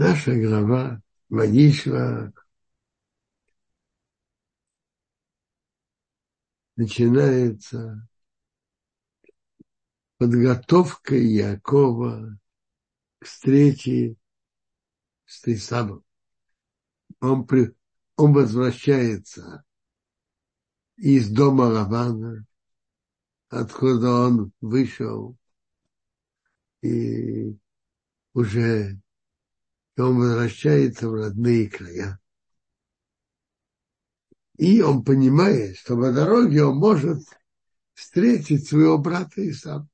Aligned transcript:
Наша 0.00 0.32
глава 0.32 1.02
Ванишва 1.28 2.32
начинается 6.76 8.08
подготовка 10.16 11.16
Якова 11.16 12.38
к 13.18 13.24
встрече 13.24 14.14
с 15.26 15.44
Исавом. 15.48 16.04
Он, 17.18 17.44
при, 17.44 17.74
он 18.14 18.34
возвращается 18.34 19.64
из 20.96 21.28
дома 21.28 21.62
Лавана, 21.62 22.46
откуда 23.48 24.12
он 24.12 24.52
вышел, 24.60 25.36
и 26.82 27.58
уже 28.32 28.96
он 30.04 30.18
возвращается 30.18 31.08
в 31.08 31.14
родные 31.14 31.68
края. 31.68 32.20
И 34.56 34.80
он 34.82 35.04
понимает, 35.04 35.76
что 35.78 35.96
по 35.96 36.12
дороге 36.12 36.64
он 36.64 36.78
может 36.78 37.22
встретить 37.94 38.68
своего 38.68 38.98
брата 38.98 39.48
Исава. 39.48 39.88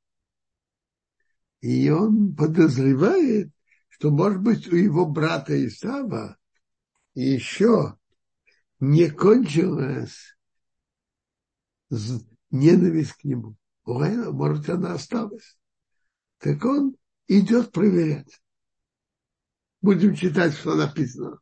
И 1.61 1.89
он 1.91 2.35
подозревает, 2.35 3.51
что, 3.89 4.11
может 4.11 4.43
быть, 4.43 4.67
у 4.73 4.77
его 4.77 5.07
брата 5.07 5.67
Исава 5.67 6.37
еще 7.15 7.97
не 8.81 9.09
кончилась 9.11 10.37
ненависть 12.51 13.13
к 13.15 13.25
нему. 13.25 13.57
Может, 13.87 14.69
она 14.69 14.95
осталась. 14.95 15.59
Так 16.39 16.65
он 16.65 16.97
идет 17.29 17.73
проверять. 17.73 18.41
Будем 19.85 20.15
читать, 20.15 20.55
что 20.55 20.77
написано. 20.77 21.41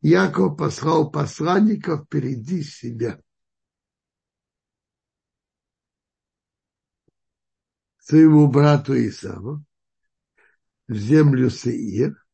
Яков 0.00 0.56
послал 0.56 1.10
посланников 1.10 2.06
впереди 2.06 2.62
себя. 2.62 3.22
Своему 7.98 8.50
брату 8.50 8.94
Исаву 8.94 9.62
в 10.86 10.94
землю 10.94 11.50
Сеир, 11.50 12.26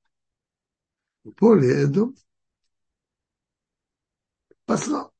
в 1.24 1.32
поле 1.32 1.82
Эдом, 1.82 2.14
послал. 4.66 5.12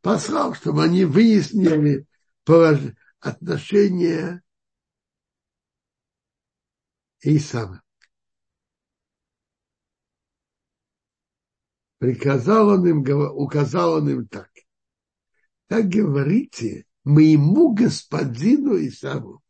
Послал, 0.00 0.54
чтобы 0.54 0.84
они 0.84 1.04
выяснили 1.04 2.06
отношения 3.20 4.42
Исава. 7.20 7.82
Приказал 12.00 12.70
он 12.70 12.86
им, 12.86 13.04
указал 13.36 13.92
он 13.92 14.08
им 14.08 14.26
так. 14.26 14.50
Так 15.66 15.86
говорите 15.86 16.86
моему 17.04 17.74
господину 17.74 18.74
Исаву. 18.78 19.42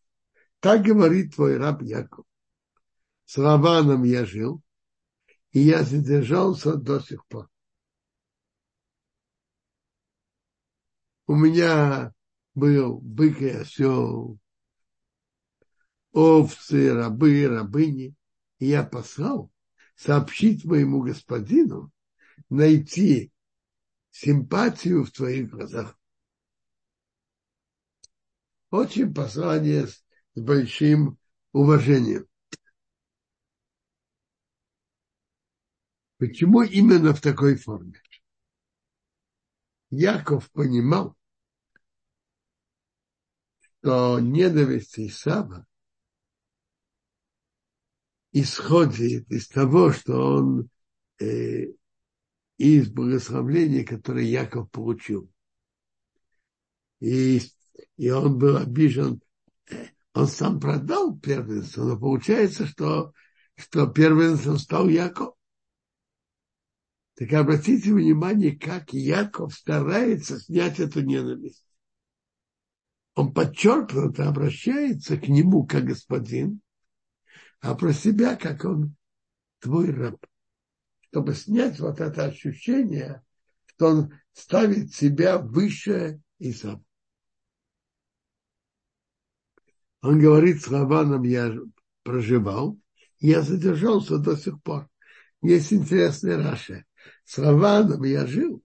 Так 0.59 0.83
говорит 0.83 1.37
твой 1.37 1.57
раб 1.57 1.81
Яков. 1.81 2.27
С 3.25 3.39
Лаваном 3.39 4.03
я 4.03 4.27
жил, 4.27 4.61
и 5.53 5.61
я 5.61 5.85
задержался 5.85 6.75
до 6.75 6.99
сих 6.99 7.25
пор. 7.27 7.49
У 11.29 11.37
меня 11.37 12.13
был 12.55 12.99
бык 12.99 13.41
и 13.43 13.51
осел, 13.51 14.41
овцы, 16.11 16.93
рабы, 16.93 17.47
рабыни, 17.47 18.17
и 18.59 18.67
я 18.67 18.83
послал 18.83 19.53
сообщить 19.95 20.65
моему 20.65 21.03
господину, 21.03 21.93
найти 22.49 23.33
симпатию 24.11 25.05
в 25.05 25.11
твоих 25.11 25.51
глазах. 25.51 25.99
Очень 28.71 29.13
послание 29.13 29.87
с, 29.87 30.05
большим 30.35 31.19
уважением. 31.53 32.27
Почему 36.19 36.63
именно 36.63 37.15
в 37.15 37.21
такой 37.21 37.57
форме? 37.57 38.01
Яков 39.91 40.51
понимал, 40.53 41.17
что 43.81 44.21
ненависть 44.21 44.99
Исава 44.99 45.67
исходит 48.33 49.29
из 49.31 49.49
того, 49.49 49.93
что 49.93 50.37
он 50.37 50.71
э, 51.19 51.73
из 52.61 52.91
благословления, 52.91 53.87
которое 53.87 54.27
Яков 54.27 54.71
получил. 54.71 55.33
И, 57.01 57.41
и 57.97 58.11
он 58.11 58.37
был 58.37 58.59
обижен. 58.59 59.23
Он 60.13 60.27
сам 60.27 60.61
продал 60.61 61.19
первенство, 61.19 61.85
но 61.85 61.99
получается, 61.99 62.67
что, 62.67 63.15
что 63.57 63.87
первенством 63.87 64.59
стал 64.59 64.91
Яков. 64.91 65.35
Так 67.15 67.33
обратите 67.33 67.95
внимание, 67.95 68.55
как 68.59 68.93
Яков 68.93 69.55
старается 69.55 70.39
снять 70.39 70.81
эту 70.81 71.01
ненависть. 71.01 71.65
Он 73.15 73.33
подчеркнуто 73.33 74.29
обращается 74.29 75.17
к 75.17 75.29
нему 75.29 75.65
как 75.65 75.85
господин, 75.85 76.61
а 77.61 77.75
про 77.75 77.95
себя 77.95 78.37
как 78.37 78.67
он 78.67 78.97
твой 79.61 79.91
раб 79.91 80.19
чтобы 81.11 81.35
снять 81.35 81.81
вот 81.81 82.01
это 82.01 82.27
ощущение, 82.27 83.23
что 83.67 83.87
он 83.89 84.15
ставит 84.33 84.95
себя 84.95 85.39
выше 85.39 86.21
и 86.39 86.53
сам. 86.53 86.85
Он 90.03 90.19
говорит, 90.19 90.63
с 90.63 90.69
Лаваном 90.69 91.25
я 91.25 91.53
проживал, 92.05 92.79
я 93.19 93.43
задержался 93.43 94.19
до 94.19 94.37
сих 94.37 94.63
пор. 94.63 94.89
Есть 95.43 95.73
интересный 95.73 96.37
Раша. 96.37 96.85
С 97.25 97.39
Лаваном 97.39 98.05
я 98.05 98.27
жил, 98.27 98.63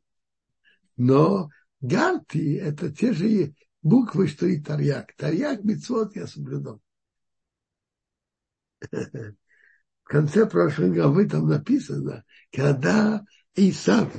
но 0.98 1.50
Гарти– 1.82 2.54
это 2.56 2.92
те 2.92 3.12
же 3.14 3.56
буквы, 3.82 4.28
что 4.28 4.46
и 4.46 4.62
Тарьяк. 4.62 5.14
Тарьяк, 5.16 5.64
Мицвод 5.64 6.16
я 6.16 6.28
соблюдал. 6.28 6.80
В 10.06 10.08
конце 10.08 10.46
прошлой 10.46 10.92
главы 10.92 11.28
там 11.28 11.48
написано, 11.48 12.24
когда 12.52 13.26
Исав, 13.56 14.14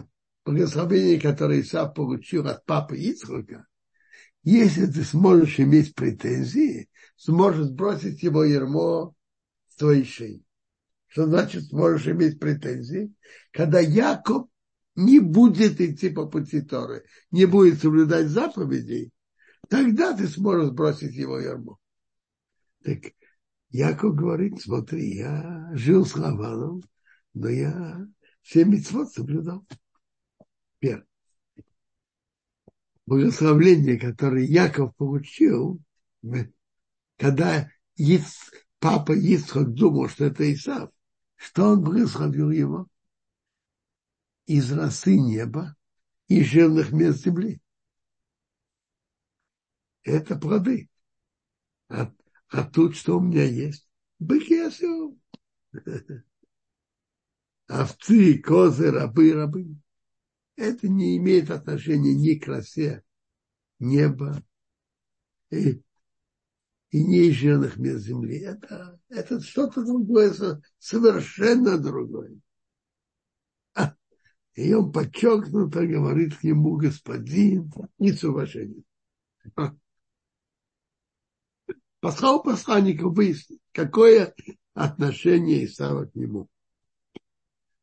благословение, 0.45 1.21
которое 1.21 1.61
Исав 1.61 1.95
получил 1.95 2.47
от 2.47 2.65
папы 2.65 2.97
Ицхака, 2.97 3.67
если 4.43 4.87
ты 4.87 5.03
сможешь 5.03 5.59
иметь 5.59 5.95
претензии, 5.95 6.89
сможешь 7.17 7.67
сбросить 7.67 8.23
его 8.23 8.45
ермо 8.45 9.15
с 9.69 9.77
твоей 9.77 10.05
шеи. 10.05 10.45
Что 11.09 11.27
значит 11.27 11.65
сможешь 11.65 12.07
иметь 12.09 12.39
претензии? 12.39 13.13
Когда 13.51 13.81
Яков 13.81 14.49
не 14.95 15.19
будет 15.19 15.81
идти 15.81 16.11
по 16.11 16.27
пути 16.27 16.61
Торы, 16.61 17.05
не 17.31 17.47
будет 17.47 17.81
соблюдать 17.81 18.29
заповедей, 18.29 19.13
тогда 19.69 20.17
ты 20.17 20.29
сможешь 20.29 20.69
сбросить 20.69 21.15
его 21.15 21.39
ермо. 21.39 21.79
Так 22.83 22.99
Яков 23.71 24.15
говорит, 24.15 24.61
смотри, 24.61 25.17
я 25.17 25.71
жил 25.75 26.07
с 26.07 26.15
Лаваном, 26.17 26.83
но 27.35 27.49
я 27.49 28.07
все 28.47 28.65
митцвот 28.65 29.13
соблюдал. 29.13 29.67
Первое. 30.79 31.05
Благословление, 33.05 33.99
которое 33.99 34.45
Яков 34.45 34.95
получил, 34.95 35.83
когда 37.17 37.69
папа 38.79 39.13
Ицхак 39.13 39.75
думал, 39.75 40.09
что 40.09 40.27
это 40.27 40.53
Исав, 40.53 40.91
что 41.35 41.71
он 41.71 41.83
благословил 41.83 42.53
его? 42.53 42.87
Из 44.47 44.73
росы 44.73 45.17
неба 45.17 45.75
и 46.29 46.45
жирных 46.45 46.93
мест 46.93 47.25
земли. 47.25 47.61
Это 50.05 50.37
плоды. 50.37 50.89
От 51.89 52.15
а 52.49 52.63
тут 52.63 52.95
что 52.95 53.19
у 53.19 53.21
меня 53.21 53.43
есть? 53.43 53.89
Бык 54.21 54.45
и 54.45 54.59
осел. 54.59 55.19
Овцы, 57.69 58.39
козы, 58.39 58.91
рабы, 58.91 59.33
рабы. 59.33 59.77
Это 60.57 60.89
не 60.89 61.17
имеет 61.17 61.51
отношения 61.51 62.15
ни 62.15 62.35
к 62.35 62.45
красе 62.45 63.03
неба 63.79 64.43
и, 65.51 65.83
и 66.91 67.05
не 67.05 67.31
жирных 67.31 67.77
мест 67.77 68.05
земли. 68.05 68.39
Это, 68.39 68.99
это 69.09 69.41
что-то 69.41 69.85
другое, 69.85 70.33
совершенно 70.79 71.79
другое. 71.79 72.39
И 74.55 74.73
он 74.73 74.91
подчеркнуто 74.91 75.87
говорит 75.87 76.37
к 76.37 76.43
нему 76.43 76.77
господин 76.77 77.71
и 77.99 78.13
с 78.13 78.25
уважением 78.25 78.85
послал 82.07 82.41
посланников 82.41 83.15
выяснить, 83.15 83.61
какое 83.73 84.33
отношение 84.75 85.65
Исава 85.65 86.07
к 86.07 86.15
нему. 86.15 86.49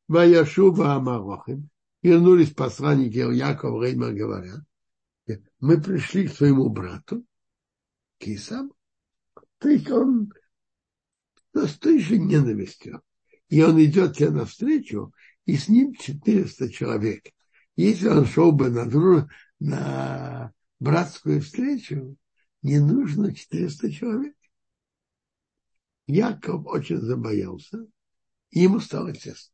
Ваяшува 0.07 0.95
Амарохим. 0.95 1.69
Вернулись 2.01 2.53
посланники 2.53 3.17
Яков 3.17 3.81
Реймар 3.81 4.13
говорят, 4.13 4.59
мы 5.61 5.81
пришли 5.81 6.27
к 6.27 6.33
своему 6.33 6.69
брату, 6.69 7.25
Кисам, 8.17 8.73
то 9.59 9.69
есть 9.69 9.89
он 9.89 10.33
с 11.53 11.77
той 11.77 11.99
же 11.99 12.17
ненавистью. 12.17 13.01
И 13.47 13.61
он 13.61 13.81
идет 13.81 14.17
тебе 14.17 14.31
навстречу, 14.31 15.13
и 15.45 15.55
с 15.55 15.69
ним 15.69 15.93
400 15.93 16.69
человек. 16.69 17.25
Если 17.77 18.07
он 18.07 18.25
шел 18.25 18.51
бы 18.51 18.69
на, 18.69 18.85
друг, 18.85 19.29
на 19.59 20.51
братскую 20.79 21.41
встречу, 21.41 22.17
не 22.61 22.79
нужно 22.79 23.33
400 23.33 23.91
человек. 23.91 24.35
Яков 26.07 26.65
очень 26.65 26.99
забоялся, 26.99 27.85
и 28.49 28.61
ему 28.61 28.81
стало 28.81 29.13
тесно. 29.13 29.52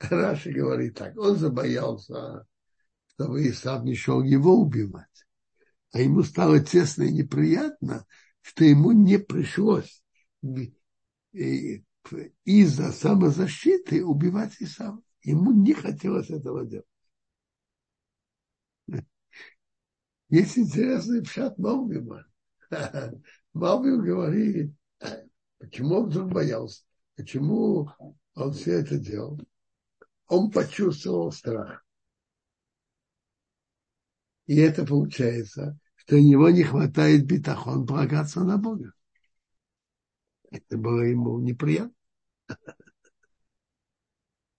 Раши 0.00 0.52
говорит 0.52 0.96
так, 0.96 1.16
он 1.16 1.36
забоялся, 1.36 2.46
чтобы 3.14 3.48
Исав 3.48 3.84
не 3.84 3.94
шел 3.94 4.22
его 4.22 4.56
убивать. 4.56 5.26
А 5.92 6.00
ему 6.00 6.22
стало 6.22 6.60
тесно 6.60 7.04
и 7.04 7.12
неприятно, 7.12 8.04
что 8.40 8.64
ему 8.64 8.92
не 8.92 9.18
пришлось 9.18 10.02
из-за 12.44 12.92
самозащиты 12.92 14.04
убивать 14.04 14.54
Исава. 14.60 15.00
Ему 15.22 15.52
не 15.52 15.72
хотелось 15.72 16.30
этого 16.30 16.66
делать. 16.66 16.86
Есть 20.28 20.58
интересный 20.58 21.22
пшат 21.22 21.56
Малбима. 21.58 22.26
Малбим 23.52 24.02
говорит, 24.02 24.74
почему 25.58 25.96
он 25.96 26.08
вдруг 26.08 26.32
боялся, 26.32 26.82
почему 27.14 27.88
он 28.34 28.52
все 28.52 28.80
это 28.80 28.98
делал. 28.98 29.40
Он 30.28 30.50
почувствовал 30.50 31.32
страх. 31.32 31.84
И 34.46 34.56
это 34.56 34.86
получается, 34.86 35.78
что 35.96 36.16
у 36.16 36.20
него 36.20 36.50
не 36.50 36.62
хватает 36.62 37.26
битахон 37.26 37.86
полагаться 37.86 38.44
на 38.44 38.58
Бога. 38.58 38.92
Это 40.50 40.76
было 40.76 41.00
ему 41.00 41.40
неприятно. 41.40 41.94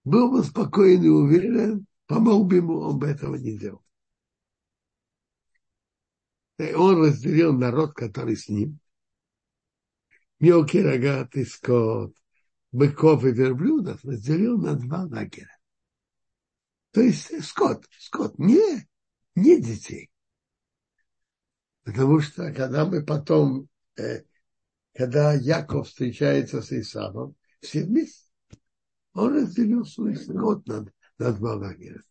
Был 0.03 0.31
бы 0.31 0.44
спокоен 0.44 1.03
и 1.03 1.07
уверен, 1.07 1.85
помог 2.07 2.47
бы 2.47 2.57
ему, 2.57 2.79
он 2.79 3.00
бы 3.00 3.07
этого 3.07 3.35
не 3.35 3.57
делал. 3.57 3.83
И 6.57 6.73
он 6.73 7.01
разделил 7.01 7.53
народ, 7.53 7.94
который 7.94 8.38
с 8.38 8.50
ним. 8.50 8.79
Мелкий 10.39 10.81
рогатый 10.81 11.45
скот, 11.45 12.13
быков 12.71 13.23
и 13.23 13.31
верблюдов 13.31 14.03
разделил 14.03 14.57
на 14.57 14.75
два 14.75 15.03
лагеря. 15.03 15.55
То 16.95 17.01
есть 17.01 17.44
скот, 17.44 17.86
скот, 18.00 18.39
не, 18.39 18.88
не 19.36 19.62
детей. 19.62 20.09
Потому 21.83 22.21
что 22.21 22.53
когда 22.53 22.86
мы 22.86 23.03
потом, 23.03 23.68
э, 23.97 24.24
когда 24.94 25.33
Яков 25.33 25.89
встречается 25.89 26.62
с 26.62 26.71
Исавом, 26.71 27.36
все 27.59 27.83
вместе, 27.83 28.30
он 29.12 29.36
разделил 29.36 29.83
свой 29.83 30.15
скот 30.15 30.65
на, 30.68 30.89
на 31.18 31.33
два 31.33 31.56
лагеря. 31.56 32.01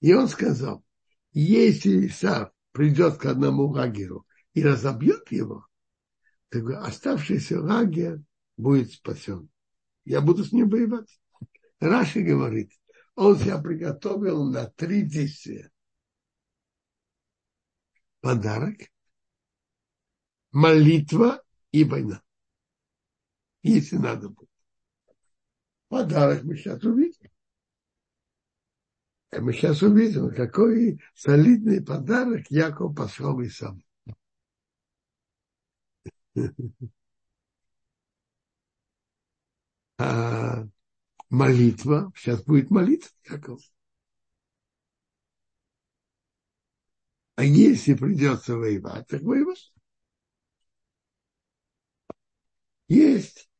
И 0.00 0.12
он 0.12 0.28
сказал, 0.28 0.84
если 1.32 2.08
Исав 2.08 2.50
придет 2.72 3.16
к 3.16 3.24
одному 3.24 3.68
лагерю 3.68 4.26
и 4.52 4.62
разобьет 4.62 5.32
его, 5.32 5.66
то 6.50 6.58
оставшийся 6.82 7.62
лагерь 7.62 8.18
будет 8.58 8.92
спасен. 8.92 9.48
Я 10.04 10.20
буду 10.20 10.44
с 10.44 10.52
ним 10.52 10.68
воевать. 10.68 11.18
Раши 11.80 12.20
говорит, 12.20 12.72
он 13.16 13.38
себя 13.38 13.58
приготовил 13.58 14.44
на 14.44 14.66
три 14.66 15.02
действия. 15.02 15.70
Подарок, 18.20 18.76
молитва 20.52 21.42
и 21.72 21.84
война. 21.84 22.22
Если 23.62 23.96
надо 23.96 24.28
будет. 24.28 24.50
Подарок 25.88 26.44
мы 26.44 26.56
сейчас 26.56 26.82
увидим. 26.84 27.30
Мы 29.32 29.52
сейчас 29.52 29.82
увидим, 29.82 30.34
какой 30.34 31.00
солидный 31.14 31.82
подарок 31.82 32.46
Яков 32.50 32.94
пошел 32.94 33.40
и 33.40 33.48
сам. 33.48 33.82
А 39.98 40.66
молитва, 41.36 42.10
сейчас 42.16 42.42
будет 42.42 42.70
молитва 42.70 43.10
Яков. 43.28 43.60
А 47.34 47.44
если 47.44 47.92
придется 47.94 48.56
воевать, 48.56 49.06
так 49.06 49.22
воевать. 49.22 49.72
Есть 52.88 53.50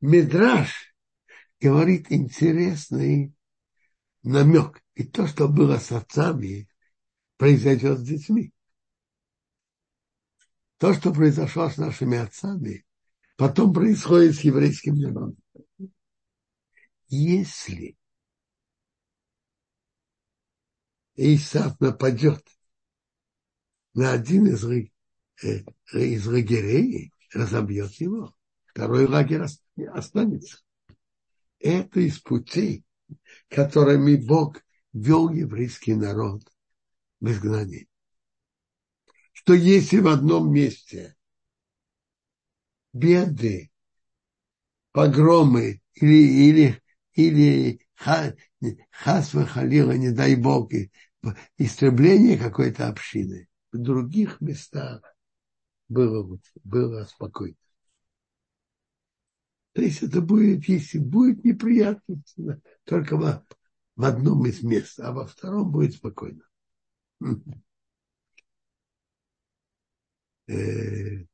Медраж, 0.00 0.94
говорит 1.60 2.10
интересный 2.10 3.32
намек. 4.22 4.82
И 4.94 5.04
то, 5.04 5.28
что 5.28 5.48
было 5.48 5.78
с 5.78 5.92
отцами, 5.92 6.68
произойдет 7.36 8.00
с 8.00 8.02
детьми. 8.02 8.52
То, 10.78 10.92
что 10.94 11.12
произошло 11.12 11.70
с 11.70 11.76
нашими 11.76 12.18
отцами, 12.18 12.84
потом 13.36 13.72
происходит 13.72 14.34
с 14.34 14.40
еврейским 14.40 14.96
народом. 14.96 15.36
Если 17.08 17.96
Исаф 21.16 21.80
нападет 21.80 22.46
на 23.94 24.12
один 24.12 24.46
из, 24.46 24.64
э, 24.64 25.64
из 25.92 26.26
лагерей, 26.26 27.12
разобьет 27.32 27.92
его, 27.94 28.34
второй 28.66 29.06
лагерь 29.06 29.42
останется. 29.92 30.60
Это 31.58 32.00
из 32.00 32.20
путей, 32.20 32.84
которыми 33.48 34.16
Бог 34.16 34.62
вел 34.92 35.30
еврейский 35.30 35.94
народ 35.94 36.42
в 37.20 37.30
изгнании. 37.30 37.88
Что 39.32 39.54
если 39.54 39.98
в 39.98 40.08
одном 40.08 40.52
месте 40.52 41.16
беды, 42.92 43.70
погромы 44.92 45.80
или, 45.94 46.48
или, 46.48 46.82
или 47.18 47.80
хасва 48.90 49.44
халила, 49.44 49.92
не 49.92 50.12
дай 50.12 50.36
Бог, 50.36 50.70
истребление 51.58 52.38
какой-то 52.38 52.88
общины, 52.88 53.48
в 53.72 53.78
других 53.78 54.40
местах 54.40 55.02
было, 55.88 56.38
было 56.62 57.04
спокойно. 57.04 57.56
То 59.72 59.82
есть 59.82 60.02
это 60.02 60.20
будет, 60.20 60.68
если 60.68 60.98
будет 60.98 61.44
неприятность, 61.44 62.36
только 62.84 63.16
в, 63.16 63.44
в 63.96 64.04
одном 64.04 64.46
из 64.46 64.62
мест, 64.62 65.00
а 65.00 65.10
во 65.12 65.26
втором 65.26 65.72
будет 65.72 65.94
спокойно. 65.94 66.44
Э, 70.46 71.24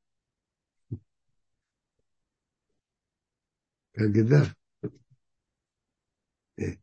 когда 3.93 4.45
э, 6.57 6.77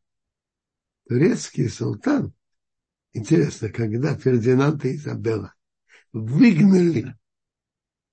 турецкий 1.11 1.67
султан, 1.67 2.31
интересно, 3.11 3.67
когда 3.67 4.15
Фердинанд 4.15 4.85
и 4.85 4.95
Изабелла 4.95 5.53
выгнали 6.13 7.17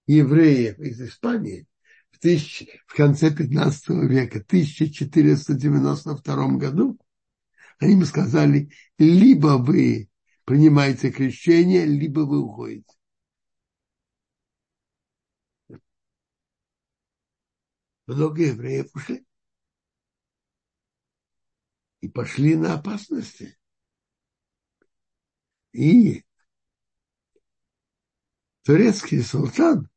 евреев 0.08 0.80
из 0.80 1.00
Испании, 1.02 1.68
в, 2.10 2.18
тысяч, 2.18 2.66
в 2.88 2.96
конце 2.96 3.32
15 3.32 3.90
века, 4.10 4.40
1492 4.40 6.48
году, 6.56 6.98
они 7.78 7.92
ему 7.92 8.04
сказали, 8.04 8.72
либо 8.98 9.58
вы 9.58 10.10
принимаете 10.44 11.12
крещение, 11.12 11.86
либо 11.86 12.22
вы 12.22 12.40
уходите. 12.40 12.92
Много 18.08 18.42
евреев 18.42 18.88
ушли. 18.92 19.24
И 22.00 22.08
пошли 22.08 22.56
на 22.56 22.74
опасности. 22.74 23.58
И 25.72 26.24
турецкий 28.62 29.22
султан 29.22 29.88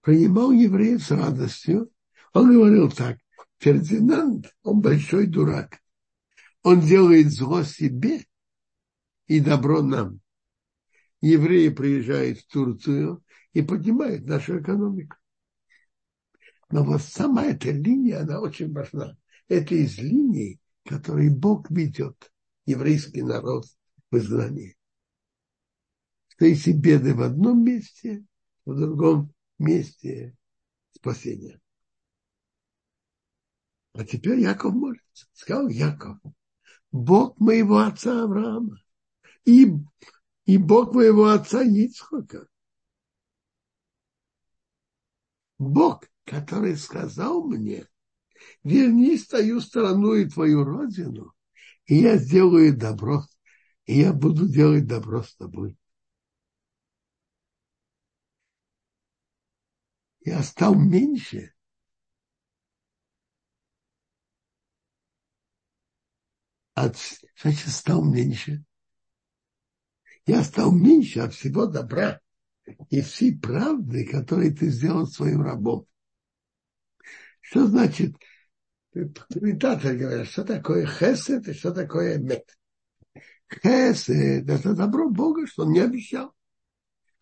принимал 0.00 0.52
евреев 0.52 1.02
с 1.02 1.10
радостью. 1.10 1.90
Он 2.32 2.52
говорил 2.52 2.90
так, 2.90 3.18
Фердинанд, 3.58 4.54
он 4.62 4.80
большой 4.80 5.26
дурак. 5.26 5.80
Он 6.62 6.80
делает 6.80 7.32
зло 7.32 7.62
себе 7.62 8.24
и 9.26 9.40
добро 9.40 9.82
нам. 9.82 10.20
Евреи 11.20 11.70
приезжают 11.70 12.40
в 12.40 12.48
Турцию 12.48 13.24
и 13.52 13.62
поднимают 13.62 14.26
нашу 14.26 14.60
экономику. 14.60 15.16
Но 16.70 16.84
вот 16.84 17.02
сама 17.02 17.44
эта 17.44 17.70
линия, 17.70 18.20
она 18.20 18.40
очень 18.40 18.72
важна. 18.72 19.16
это 19.48 19.74
из 19.74 19.98
линий, 19.98 20.60
которые 20.86 21.30
Бог 21.30 21.70
ведет 21.70 22.32
еврейский 22.64 23.22
народ 23.22 23.66
в 24.10 24.16
изгнании. 24.16 24.76
Что 26.28 26.46
если 26.46 26.72
беды 26.72 27.14
в 27.14 27.22
одном 27.22 27.64
месте, 27.64 28.24
в 28.64 28.74
другом 28.78 29.32
месте 29.58 30.36
спасения. 30.92 31.60
А 33.94 34.04
теперь 34.04 34.40
Яков 34.40 34.74
молится. 34.74 35.26
Сказал 35.32 35.68
Яков, 35.68 36.18
Бог 36.92 37.38
моего 37.38 37.78
отца 37.78 38.24
Авраама 38.24 38.78
и, 39.44 39.66
и 40.44 40.58
Бог 40.58 40.92
моего 40.92 41.28
отца 41.28 41.62
Ицхака. 41.62 42.46
Бог, 45.58 46.04
который 46.24 46.76
сказал 46.76 47.44
мне, 47.44 47.88
вернись 48.66 49.26
твою 49.26 49.60
страну 49.60 50.14
и 50.14 50.28
твою 50.28 50.64
родину, 50.64 51.32
и 51.86 51.96
я 51.96 52.16
сделаю 52.16 52.76
добро, 52.76 53.24
и 53.84 54.00
я 54.00 54.12
буду 54.12 54.48
делать 54.48 54.86
добро 54.86 55.22
с 55.22 55.34
тобой. 55.36 55.78
Я 60.20 60.42
стал 60.42 60.74
меньше. 60.74 61.54
От, 66.74 66.96
значит, 67.40 67.68
стал 67.68 68.04
меньше. 68.04 68.64
Я 70.26 70.42
стал 70.42 70.72
меньше 70.72 71.20
от 71.20 71.32
всего 71.32 71.66
добра 71.66 72.20
и 72.90 73.00
всей 73.00 73.38
правды, 73.38 74.04
которые 74.04 74.50
ты 74.50 74.68
сделал 74.70 75.06
своим 75.06 75.42
рабом. 75.42 75.86
Что 77.40 77.68
значит, 77.68 78.16
комментаторы 79.30 79.96
говорят, 79.96 80.28
что 80.28 80.44
такое 80.44 80.86
хесед 80.86 81.48
и 81.48 81.52
что 81.52 81.72
такое 81.72 82.18
мет. 82.18 82.56
Хесед– 83.50 84.48
это 84.48 84.74
добро 84.74 85.08
Бога, 85.10 85.46
что 85.46 85.62
он 85.64 85.72
не 85.72 85.80
обещал. 85.80 86.34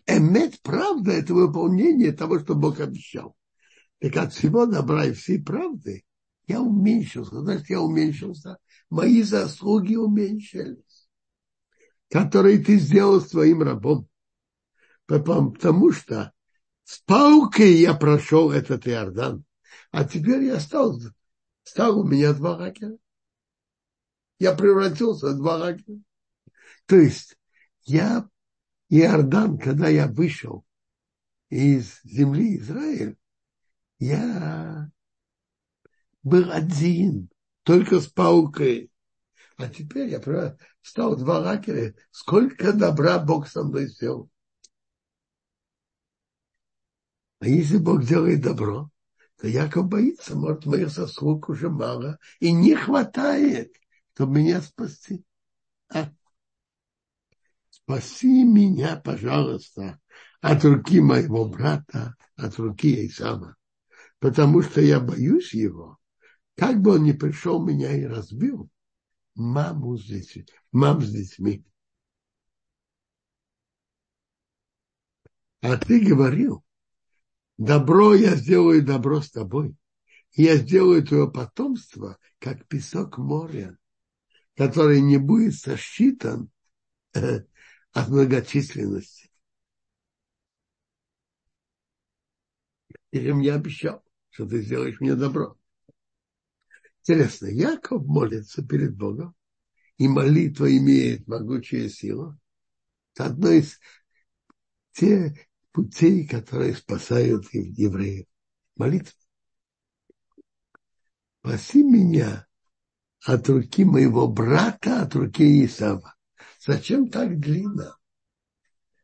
Эмет, 0.06 0.60
правда, 0.62 1.12
это 1.12 1.34
выполнение 1.34 2.12
того, 2.12 2.38
что 2.38 2.54
Бог 2.54 2.80
обещал. 2.80 3.34
Так 4.00 4.16
от 4.16 4.32
всего 4.32 4.66
добра 4.66 5.06
и 5.06 5.12
всей 5.12 5.42
правды 5.42 6.04
я 6.46 6.60
уменьшился. 6.60 7.40
Значит, 7.40 7.70
я 7.70 7.80
уменьшился. 7.80 8.58
Мои 8.90 9.22
заслуги 9.22 9.96
уменьшились, 9.96 11.08
которые 12.10 12.58
ты 12.58 12.76
сделал 12.76 13.20
своим 13.20 13.62
рабом. 13.62 14.08
Потому 15.06 15.92
что 15.92 16.32
с 16.84 16.98
палкой 17.00 17.74
я 17.74 17.94
прошел 17.94 18.50
этот 18.50 18.86
Иордан, 18.86 19.44
а 19.90 20.04
теперь 20.04 20.44
я 20.44 20.60
стал, 20.60 21.00
стал 21.64 22.00
у 22.00 22.04
меня 22.04 22.32
два 22.32 22.56
ракера. 22.56 22.96
Я 24.38 24.54
превратился 24.54 25.30
в 25.30 25.36
два 25.36 25.58
ракера. 25.58 25.98
То 26.86 26.96
есть 26.96 27.36
я 27.82 28.28
Иордан, 28.88 29.58
когда 29.58 29.88
я 29.88 30.06
вышел 30.06 30.64
из 31.48 32.00
земли 32.04 32.58
Израиль, 32.58 33.16
я 33.98 34.90
был 36.22 36.50
один, 36.50 37.30
только 37.62 38.00
с 38.00 38.06
паукой. 38.06 38.90
А 39.56 39.68
теперь 39.68 40.08
я 40.08 40.56
стал 40.82 41.16
два 41.16 41.42
ракера. 41.42 41.94
Сколько 42.10 42.72
добра 42.72 43.18
Бог 43.18 43.48
со 43.48 43.62
мной 43.62 43.88
сделал. 43.88 44.30
А 47.40 47.46
если 47.46 47.76
Бог 47.76 48.04
делает 48.04 48.40
добро, 48.40 48.90
то 49.40 49.48
Яков 49.48 49.88
боится, 49.88 50.36
может, 50.36 50.66
моих 50.66 50.90
заслуг 50.90 51.48
уже 51.48 51.68
мало, 51.68 52.18
и 52.40 52.52
не 52.52 52.74
хватает, 52.74 53.74
чтобы 54.14 54.40
меня 54.40 54.60
спасти. 54.60 55.24
А? 55.92 56.10
спаси 57.84 58.44
меня, 58.44 58.96
пожалуйста, 58.96 60.00
от 60.40 60.64
руки 60.64 61.00
моего 61.00 61.46
брата, 61.46 62.14
от 62.36 62.56
руки 62.58 63.06
Исава, 63.06 63.56
потому 64.18 64.62
что 64.62 64.80
я 64.80 65.00
боюсь 65.00 65.52
его, 65.52 65.98
как 66.56 66.80
бы 66.80 66.94
он 66.94 67.04
ни 67.04 67.12
пришел 67.12 67.64
меня 67.64 67.94
и 67.94 68.04
разбил, 68.04 68.70
маму 69.34 69.98
с 69.98 70.06
детьми, 70.06 70.46
мам 70.72 71.02
с 71.02 71.10
детьми. 71.10 71.64
А 75.60 75.76
ты 75.76 76.00
говорил, 76.00 76.63
добро 77.56 78.14
я 78.14 78.36
сделаю 78.36 78.84
добро 78.84 79.20
с 79.20 79.30
тобой. 79.30 79.76
И 80.32 80.42
я 80.42 80.56
сделаю 80.56 81.06
твое 81.06 81.30
потомство, 81.30 82.18
как 82.38 82.66
песок 82.66 83.18
моря, 83.18 83.78
который 84.56 85.00
не 85.00 85.16
будет 85.16 85.54
сосчитан 85.54 86.50
от 87.12 88.08
многочисленности. 88.08 89.30
Ты 93.10 93.32
мне 93.32 93.52
обещал, 93.52 94.04
что 94.30 94.46
ты 94.46 94.60
сделаешь 94.60 94.98
мне 95.00 95.14
добро. 95.14 95.56
Интересно, 97.00 97.46
Яков 97.46 98.04
молится 98.04 98.66
перед 98.66 98.96
Богом, 98.96 99.36
и 99.98 100.08
молитва 100.08 100.76
имеет 100.76 101.28
могучую 101.28 101.88
силу. 101.90 102.36
Это 103.14 103.26
одно 103.26 103.50
из 103.50 103.78
тех 104.92 105.36
путей, 105.74 106.26
которые 106.26 106.76
спасают 106.76 107.52
евреев. 107.52 108.26
Молитва. 108.76 109.12
Спаси 111.40 111.82
меня 111.82 112.46
от 113.24 113.48
руки 113.48 113.84
моего 113.84 114.28
брата, 114.28 115.02
от 115.02 115.14
руки 115.16 115.64
Исава. 115.64 116.14
Зачем 116.64 117.10
так 117.10 117.40
длинно? 117.40 117.98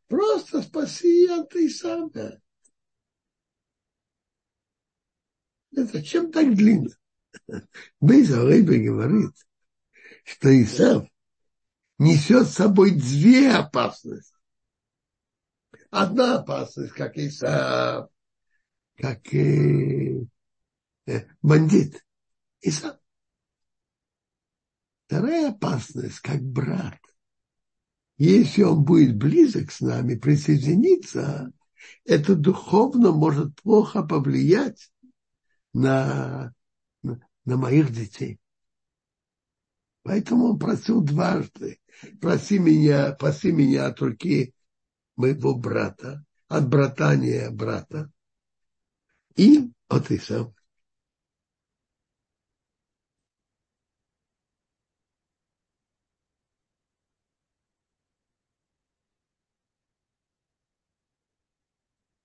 Просто 0.07 0.61
спаси 0.61 1.27
от 1.27 1.53
Исава. 1.55 2.41
Зачем 5.71 6.31
так 6.31 6.55
длинно? 6.55 6.95
Бейза 7.99 8.47
Рейбе 8.47 8.79
говорит, 8.79 9.33
что 10.23 10.49
Исав 10.63 11.05
несет 11.97 12.47
с 12.47 12.55
собой 12.55 12.91
две 12.91 13.51
опасности. 13.51 14.40
Одна 15.91 16.39
опасность, 16.39 16.93
как 16.93 17.17
Исав, 17.17 18.09
как 18.97 19.33
э, 19.33 20.25
э, 21.05 21.25
бандит. 21.41 22.03
Исав. 22.61 22.97
Вторая 25.05 25.49
опасность, 25.49 26.19
как 26.19 26.41
брат 26.41 26.97
если 28.23 28.61
он 28.61 28.83
будет 28.83 29.17
близок 29.17 29.71
с 29.71 29.81
нами, 29.81 30.13
присоединиться, 30.13 31.51
это 32.05 32.35
духовно 32.35 33.11
может 33.11 33.59
плохо 33.63 34.03
повлиять 34.03 34.91
на, 35.73 36.53
на 37.01 37.57
моих 37.57 37.91
детей. 37.91 38.39
Поэтому 40.03 40.51
он 40.51 40.59
просил 40.59 41.01
дважды, 41.01 41.79
проси 42.19 42.59
меня, 42.59 43.13
проси 43.13 43.51
меня 43.51 43.87
от 43.87 43.99
руки 43.99 44.53
моего 45.21 45.53
брата, 45.55 46.23
от 46.47 46.69
братания 46.69 47.51
брата 47.51 48.09
и 49.37 49.71
от 49.89 50.11
Исава. 50.11 50.53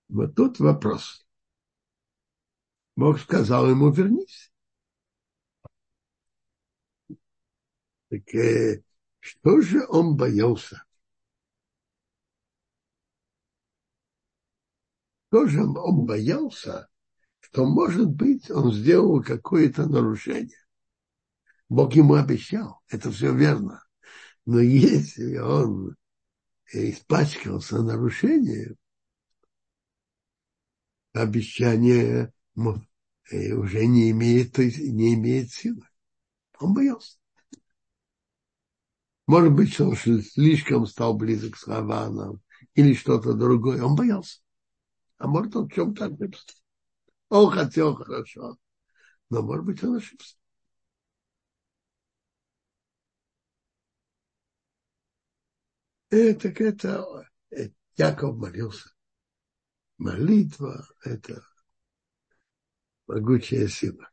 Вот 0.09 0.35
тут 0.35 0.59
вопрос. 0.59 1.27
Бог 2.95 3.19
сказал 3.19 3.69
ему, 3.69 3.91
вернись. 3.91 4.51
Так 8.09 8.33
э, 8.33 8.83
что 9.19 9.61
же 9.61 9.85
он 9.87 10.15
боялся? 10.17 10.86
Что 15.27 15.45
же 15.47 15.63
он 15.63 16.05
боялся, 16.05 16.87
что, 17.39 17.65
может 17.65 18.09
быть, 18.09 18.49
он 18.49 18.73
сделал 18.73 19.21
какое-то 19.21 19.87
нарушение? 19.87 20.57
Бог 21.69 21.93
ему 21.95 22.13
обещал, 22.13 22.81
это 22.87 23.11
все 23.11 23.33
верно. 23.33 23.83
Но 24.45 24.59
если 24.59 25.37
он 25.37 25.97
испачкался 26.71 27.81
нарушением, 27.81 28.77
обещание 31.11 32.31
э, 33.29 33.53
уже 33.53 33.85
не 33.85 34.11
имеет, 34.11 34.57
не 34.57 35.15
имеет 35.15 35.51
силы. 35.51 35.85
Он 36.59 36.73
боялся. 36.73 37.17
Может 39.25 39.51
быть, 39.51 39.77
он 39.81 39.95
слишком 39.97 40.85
стал 40.85 41.17
близок 41.17 41.57
с 41.57 41.67
Раваном 41.67 42.41
или 42.75 42.93
что-то 42.93 43.33
другое. 43.33 43.83
Он 43.83 43.95
боялся. 43.95 44.39
А 45.17 45.27
может, 45.27 45.55
он 45.55 45.67
в 45.67 45.73
чем-то 45.73 46.05
ошибся. 46.05 46.45
Он 47.29 47.51
хотел 47.51 47.95
хорошо, 47.95 48.57
но, 49.29 49.41
может 49.41 49.65
быть, 49.65 49.83
он 49.83 49.95
ошибся. 49.95 50.35
Э, 56.09 56.33
так 56.35 56.61
это 56.61 57.05
э, 57.51 57.69
Яков 57.97 58.37
молился. 58.37 58.89
Молитва– 59.97 60.87
это 61.03 61.43
могучая 63.07 63.67
сила. 63.67 64.09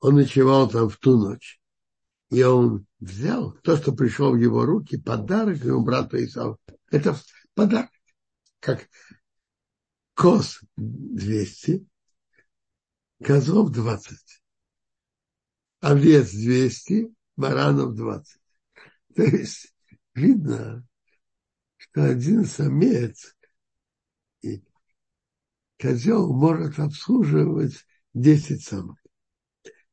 Он 0.00 0.16
ночевал 0.16 0.68
там 0.68 0.88
в 0.88 0.96
ту 0.96 1.16
ночь. 1.18 1.60
И 2.30 2.42
он 2.42 2.86
взял 2.98 3.52
то, 3.62 3.76
что 3.76 3.92
пришло 3.92 4.32
в 4.32 4.36
его 4.36 4.64
руки, 4.64 4.96
подарок 4.96 5.58
его 5.58 5.80
брата 5.80 6.24
Исаву. 6.24 6.58
Это 6.90 7.16
подарок 7.54 7.90
как 8.66 8.88
коз 10.14 10.60
200, 10.76 11.86
козлов 13.22 13.70
20, 13.70 14.42
овец 15.82 16.32
200, 16.32 17.14
баранов 17.36 17.94
20. 17.94 18.40
То 19.14 19.22
есть 19.22 19.72
видно, 20.14 20.84
что 21.76 22.06
один 22.06 22.44
самец 22.44 23.36
и 24.42 24.64
козел 25.78 26.34
может 26.34 26.80
обслуживать 26.80 27.86
10 28.14 28.64
самок. 28.64 28.98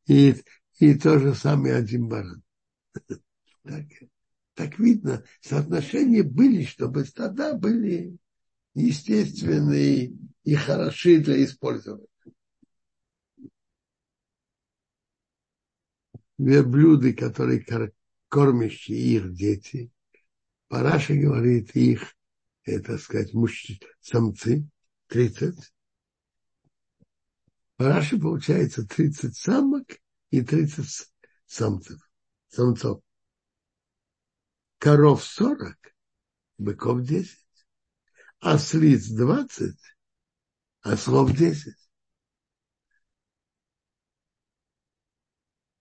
И, 0.07 0.35
и 0.79 0.95
то 0.95 1.19
же 1.19 1.35
самое 1.35 1.75
один 1.75 2.07
баран. 2.07 2.43
Так, 3.65 3.85
так 4.55 4.77
видно, 4.77 5.23
соотношения 5.39 6.21
были, 6.21 6.65
чтобы 6.65 7.05
стада 7.05 7.53
были 7.53 8.17
естественные 8.73 10.13
и 10.43 10.55
хороши 10.55 11.19
для 11.19 11.43
использования. 11.43 12.07
Верблюды, 16.37 17.13
которые 17.13 17.63
кормящие 18.29 18.97
их 18.97 19.33
дети, 19.33 19.91
Параша 20.67 21.13
говорит, 21.13 21.75
их, 21.75 22.15
это 22.63 22.97
сказать, 22.97 23.33
мужчины, 23.33 23.79
самцы, 24.01 24.67
30. 25.07 25.55
Параши 27.75 28.19
получается 28.19 28.85
30 28.87 29.35
самок 29.35 29.99
и 30.31 30.41
30 30.41 31.11
самцев, 31.45 32.09
самцов. 32.49 33.01
Коров 34.79 35.23
40, 35.23 35.77
быков 36.57 37.03
10, 37.03 37.42
ослиц 38.43 39.07
20, 39.07 39.75
ослов 40.81 41.31
10. 41.31 41.73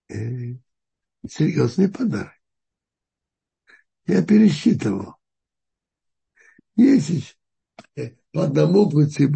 Э, 0.08 0.14
серьезный 1.28 1.90
подарок. 1.90 2.32
Я 4.06 4.24
пересчитывал. 4.24 5.16
Если 6.76 7.22
по 8.32 8.44
одному 8.44 8.88
пути 8.88 9.26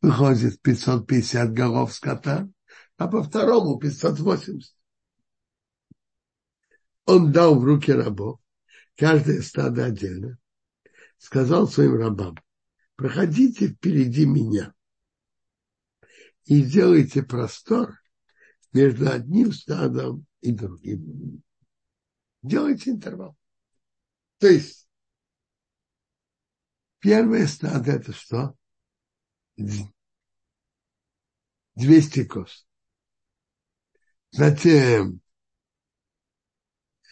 выходит 0.00 0.60
550 0.62 1.52
голов 1.52 1.92
скота, 1.92 2.48
а 2.96 3.08
по 3.08 3.22
второму 3.22 3.78
580. 3.78 4.74
Он 7.04 7.30
дал 7.30 7.58
в 7.60 7.64
руки 7.64 7.92
рабов, 7.92 8.40
каждое 8.96 9.42
стадо 9.42 9.84
отдельно, 9.84 10.38
сказал 11.18 11.68
своим 11.68 11.96
рабам, 11.96 12.36
проходите 12.96 13.68
впереди 13.68 14.26
меня 14.26 14.74
и 16.44 16.62
сделайте 16.62 17.22
простор 17.22 17.98
между 18.72 19.10
одним 19.10 19.52
стадом 19.52 20.26
и 20.40 20.52
другим. 20.52 21.42
Делайте 22.42 22.90
интервал. 22.90 23.36
То 24.38 24.48
есть 24.48 24.88
первое 26.98 27.46
стадо 27.46 27.92
это 27.92 28.12
что? 28.12 28.54
200 31.74 32.24
коз. 32.24 32.66
Затем 34.30 35.20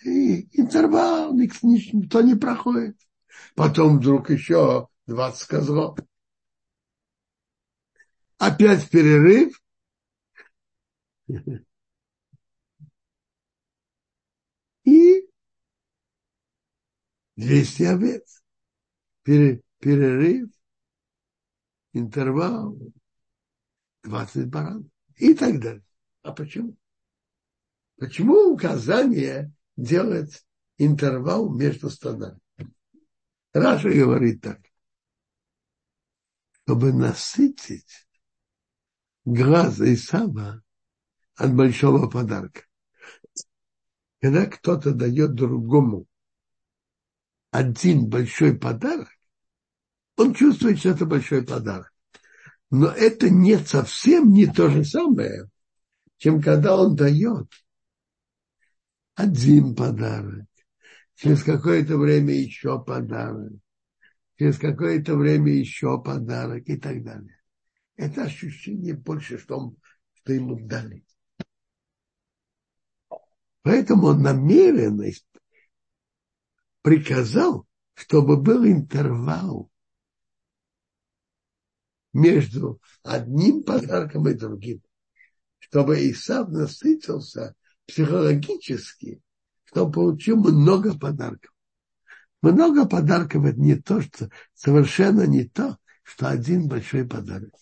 и 0.05 0.49
интервал 0.61 1.35
никто 1.35 2.21
не 2.21 2.35
проходит. 2.35 2.99
Потом 3.55 3.99
вдруг 3.99 4.31
еще 4.31 4.89
20 5.07 5.49
козлов. 5.49 5.99
Опять 8.39 8.89
перерыв. 8.91 9.61
И 14.85 15.29
200 17.37 17.83
овец. 17.83 18.43
Перерыв, 19.23 20.51
интервал, 21.93 22.79
20 24.03 24.49
баранов 24.49 24.87
и 25.17 25.35
так 25.35 25.61
далее. 25.61 25.85
А 26.23 26.33
почему? 26.33 26.77
Почему 27.97 28.53
указание 28.53 29.53
делать 29.77 30.47
интервал 30.79 31.49
между 31.55 31.89
стадами? 31.89 32.41
Раша 33.53 33.89
говорит 33.89 34.43
так. 34.43 34.61
Чтобы 36.65 36.95
насытить 36.95 38.07
глаз 39.27 39.81
Исава 39.81 40.63
от 41.37 41.55
большого 41.55 42.09
подарка. 42.09 42.63
Когда 44.21 44.47
кто-то 44.47 44.93
дает 44.93 45.35
другому 45.35 46.07
один 47.51 48.09
большой 48.09 48.57
подарок, 48.59 49.11
он 50.17 50.33
чувствует, 50.33 50.79
что 50.79 50.91
это 50.91 51.05
большой 51.05 51.45
подарок. 51.45 51.93
Но 52.71 52.87
это 52.87 53.29
не 53.29 53.59
совсем 53.59 54.33
не 54.33 54.47
то 54.47 54.71
же 54.71 54.85
самое, 54.85 55.51
чем 56.17 56.41
когда 56.41 56.77
он 56.77 56.97
дает 56.97 57.53
один 59.15 59.75
подарок, 59.77 60.47
через 61.15 61.43
какое-то 61.43 61.99
время 61.99 62.35
еще 62.35 62.83
подарок, 62.83 63.53
через 64.39 64.59
какое-то 64.59 65.17
время 65.17 65.53
еще 65.53 66.03
подарок 66.03 66.69
и 66.69 66.77
так 66.77 67.03
далее. 67.03 67.39
Это 67.97 68.25
ощущение 68.25 68.95
больше, 68.95 69.39
что, 69.39 69.75
что 70.15 70.33
ему 70.33 70.59
дали. 70.67 71.05
Поэтому 73.63 74.09
он 74.09 74.23
намеренно 74.23 75.07
приказал, 76.83 77.67
чтобы 77.95 78.37
был 78.37 78.67
интервал 78.67 79.71
между 82.13 82.81
одним 83.03 83.63
подарком 83.63 84.29
и 84.29 84.35
другим, 84.35 84.83
чтобы 85.59 86.11
Исав 86.11 86.49
насытился 86.51 87.55
психологически, 87.87 89.23
что 89.65 89.91
получил 89.91 90.37
много 90.37 90.99
подарков. 90.99 91.54
Много 92.45 92.87
подарков 92.87 93.47
это 93.47 93.59
не 93.59 93.75
то, 93.75 94.03
что 94.03 94.29
совершенно 94.53 95.27
не 95.27 95.45
то, 95.45 95.79
что 96.03 96.29
один 96.29 96.69
большой 96.69 97.09
подарок. 97.09 97.55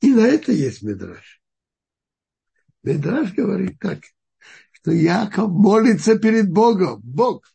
И 0.00 0.14
на 0.14 0.20
это 0.26 0.52
есть 0.52 0.82
Медраж. 0.82 1.42
Медраж 2.82 3.34
говорит 3.34 3.78
так, 3.80 4.02
что 4.72 4.92
Яков 4.92 5.50
молится 5.50 6.18
перед 6.18 6.50
Богом. 6.50 7.02
Бог. 7.02 7.46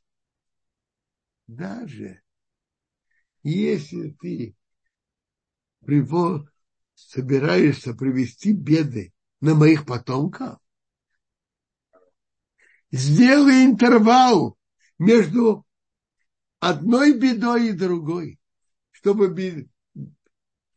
Даже 1.48 2.22
если 3.42 4.12
ты 4.12 4.56
собираешься 6.94 7.96
привести 7.96 8.54
беды 8.54 9.12
на 9.40 9.56
моих 9.56 9.88
потомков, 9.88 10.60
сделай 12.92 13.66
интервал 13.66 14.58
между 15.00 15.66
одной 16.60 17.14
бедой 17.18 17.70
и 17.70 17.74
другой, 17.74 18.40
чтобы, 18.92 19.70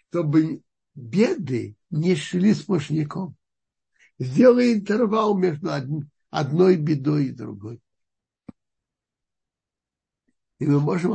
чтобы 0.09 0.63
беды 0.95 1.77
не 1.91 2.15
шли 2.17 2.55
сплошняком 2.55 3.37
сделай 4.19 4.75
интервал 4.75 5.37
между 5.37 5.71
одной 6.31 6.77
бедой 6.77 7.27
и 7.27 7.33
другой. 7.33 7.81
И 10.59 10.67
мы 10.67 10.81
можем 10.81 11.13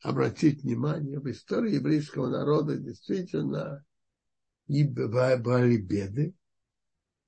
обратить 0.00 0.62
внимание, 0.62 1.18
в 1.18 1.30
истории 1.30 1.74
еврейского 1.74 2.28
народа 2.28 2.76
действительно 2.76 3.84
и 4.68 4.84
бывали 4.84 5.76
беды, 5.76 6.34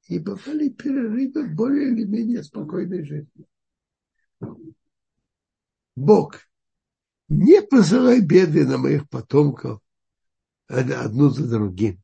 и 0.08 0.18
бывали 0.18 0.68
перерывы 0.68 1.54
более 1.54 1.92
или 1.92 2.04
менее 2.04 2.42
спокойной 2.42 3.04
жизни. 3.04 3.46
Бог, 5.96 6.36
не 7.28 7.62
посылай 7.62 8.20
беды 8.20 8.66
на 8.66 8.78
моих 8.78 9.08
потомков 9.08 9.80
одну 10.68 11.30
за 11.30 11.48
другим 11.48 12.02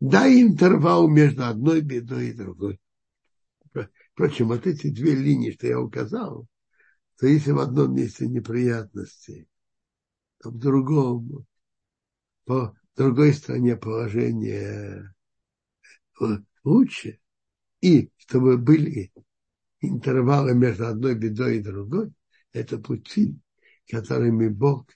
дай 0.00 0.42
интервал 0.42 1.08
между 1.08 1.44
одной 1.44 1.80
бедой 1.80 2.28
и 2.28 2.34
другой. 2.34 2.80
Впрочем, 4.12 4.48
вот 4.48 4.66
эти 4.66 4.88
две 4.88 5.14
линии, 5.14 5.50
что 5.50 5.66
я 5.66 5.80
указал, 5.80 6.46
то 7.18 7.26
если 7.26 7.52
в 7.52 7.58
одном 7.58 7.94
месте 7.94 8.26
неприятности, 8.26 9.46
то 10.40 10.50
в 10.50 10.58
другом, 10.58 11.46
по 12.44 12.74
другой 12.94 13.34
стороне 13.34 13.76
положение 13.76 15.14
лучше, 16.66 17.20
и 17.80 18.10
чтобы 18.16 18.58
были 18.58 19.12
интервалы 19.80 20.54
между 20.54 20.88
одной 20.88 21.14
бедой 21.14 21.58
и 21.58 21.62
другой, 21.62 22.12
это 22.52 22.78
пути, 22.78 23.38
которыми 23.88 24.48
Бог 24.48 24.90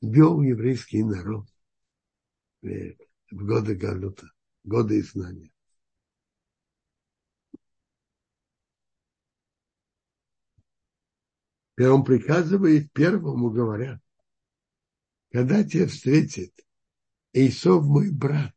вел 0.00 0.40
еврейский 0.40 1.04
народ 1.04 1.46
в 2.62 2.96
годы 3.30 3.74
Галута, 3.74 4.32
годы 4.64 5.00
изгнания. 5.00 5.50
И 11.76 11.84
он 11.84 12.04
приказывает 12.04 12.92
первому, 12.92 13.50
говоря, 13.50 14.00
когда 15.30 15.64
тебя 15.64 15.88
встретит 15.88 16.54
Исов 17.32 17.84
мой 17.84 18.10
брат, 18.10 18.54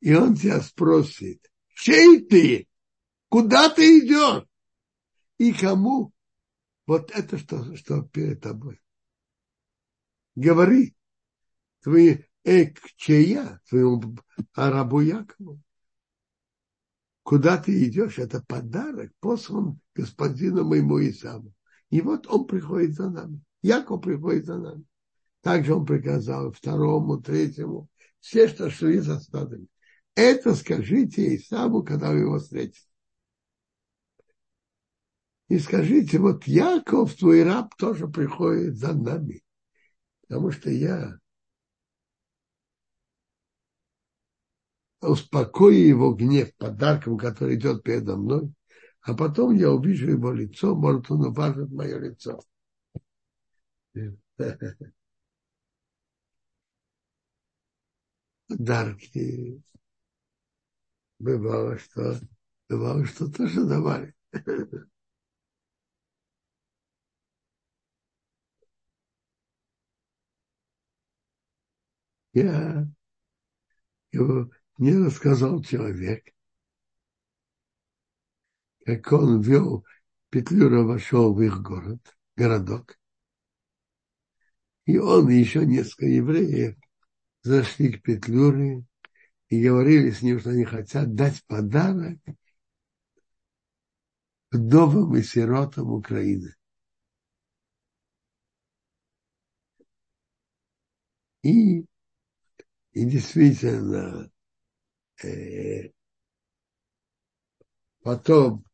и 0.00 0.14
он 0.14 0.34
тебя 0.34 0.60
спросит, 0.60 1.50
чей 1.74 2.24
ты? 2.24 2.68
Куда 3.28 3.68
ты 3.68 3.98
идешь? 3.98 4.44
И 5.38 5.52
кому? 5.52 6.12
Вот 6.86 7.10
это 7.10 7.38
что, 7.38 7.74
что 7.76 8.02
перед 8.02 8.40
тобой. 8.40 8.80
Говори, 10.34 10.96
твои 11.82 12.18
эк 12.44 12.80
чея, 12.96 13.60
твоему 13.68 14.16
арабу 14.54 15.00
Якову. 15.00 15.60
Куда 17.22 17.58
ты 17.58 17.88
идешь? 17.88 18.18
Это 18.18 18.40
подарок, 18.46 19.10
послан 19.18 19.80
господину 19.94 20.64
моему 20.64 21.00
Исаву. 21.00 21.52
И 21.90 22.00
вот 22.00 22.26
он 22.28 22.46
приходит 22.46 22.94
за 22.94 23.10
нами. 23.10 23.40
Яков 23.62 24.02
приходит 24.02 24.46
за 24.46 24.58
нами. 24.58 24.84
Также 25.40 25.74
он 25.74 25.84
приказал 25.84 26.52
второму, 26.52 27.20
третьему, 27.20 27.88
все, 28.20 28.48
что 28.48 28.70
шли 28.70 28.98
за 28.98 29.18
стадами. 29.18 29.66
Это 30.16 30.54
скажите 30.54 31.36
Исаву, 31.36 31.84
когда 31.84 32.10
вы 32.10 32.20
его 32.20 32.38
встретите. 32.38 32.80
И 35.48 35.58
скажите, 35.58 36.18
вот 36.18 36.44
Яков, 36.44 37.14
твой 37.14 37.44
раб, 37.44 37.76
тоже 37.76 38.08
приходит 38.08 38.78
за 38.78 38.94
нами. 38.94 39.42
Потому 40.22 40.50
что 40.50 40.70
я 40.70 41.18
успокою 45.02 45.86
его 45.86 46.14
гнев 46.14 46.54
подарком, 46.56 47.18
который 47.18 47.56
идет 47.56 47.82
передо 47.82 48.16
мной, 48.16 48.52
а 49.02 49.14
потом 49.14 49.54
я 49.54 49.70
увижу 49.70 50.10
его 50.10 50.32
лицо, 50.32 50.74
может, 50.74 51.10
он 51.10 51.26
уважит 51.26 51.70
мое 51.70 51.98
лицо. 51.98 52.40
Подарки. 58.48 59.62
Бывало, 61.18 61.78
что 61.78 62.20
бывало, 62.68 63.04
что 63.06 63.30
тоже 63.30 63.64
давали. 63.64 64.14
Я 72.32 72.86
его, 74.12 74.50
мне 74.78 74.98
рассказал 74.98 75.62
человек, 75.62 76.34
как 78.84 79.10
он 79.12 79.40
вел 79.40 79.84
Петлюра 80.30 80.82
вошел 80.82 81.32
в 81.34 81.40
их 81.40 81.62
город, 81.62 82.00
городок, 82.36 82.98
и 84.84 84.98
он 84.98 85.30
и 85.30 85.34
еще 85.34 85.64
несколько 85.64 86.06
евреев 86.06 86.76
зашли 87.42 87.92
к 87.92 88.02
Петлюре 88.02 88.84
и 89.48 89.62
говорили 89.62 90.10
с 90.10 90.22
ним, 90.22 90.40
что 90.40 90.50
они 90.50 90.64
хотят 90.64 91.14
дать 91.14 91.44
подарок 91.46 92.18
вдовам 94.50 95.16
и 95.16 95.22
сиротам 95.22 95.92
Украины. 95.92 96.54
И, 101.42 101.84
и 102.92 103.04
действительно, 103.04 104.30
э, 105.22 105.90
потом 108.02 108.64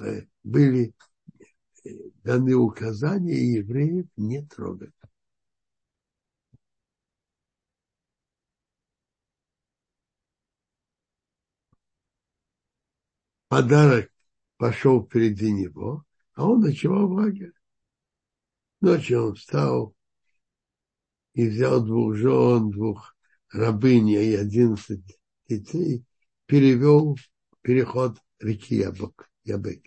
э, 0.00 0.26
были 0.42 0.94
даны 2.24 2.54
указания 2.54 3.56
евреев 3.56 4.06
не 4.16 4.42
трогать. 4.46 4.94
Подарок 13.52 14.10
пошел 14.56 15.04
впереди 15.04 15.52
него, 15.52 16.06
а 16.32 16.48
он 16.48 16.60
ночевал 16.60 17.06
в 17.06 17.12
лагере. 17.12 17.52
Ночью 18.80 19.26
он 19.26 19.34
встал 19.34 19.94
и 21.34 21.46
взял 21.46 21.84
двух 21.84 22.14
жен, 22.14 22.70
двух 22.70 23.14
рабынь 23.50 24.08
и 24.08 24.34
одиннадцать 24.36 25.02
детей, 25.50 26.02
перевел 26.46 27.18
переход 27.60 28.16
реки 28.40 28.76
Ябок, 28.76 29.28
Ябек. 29.44 29.84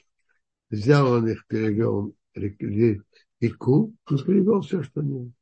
Взял 0.69 1.12
он 1.12 1.28
их, 1.28 1.47
перевел 1.47 2.15
реку, 2.36 2.67
и 3.39 3.49
перевел 3.49 4.62
все, 4.62 4.84
что 4.84 5.01
не 5.01 5.34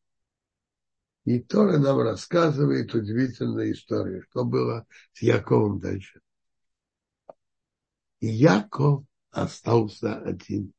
И 1.25 1.41
Тора 1.41 1.77
нам 1.77 1.99
рассказывает 1.99 2.95
удивительную 2.95 3.73
историю, 3.73 4.23
что 4.29 4.45
было 4.45 4.87
с 5.11 5.21
Яковом 5.21 5.81
дальше. 5.81 6.22
Яков 8.25 9.05
остался 9.31 10.17
один. 10.17 10.73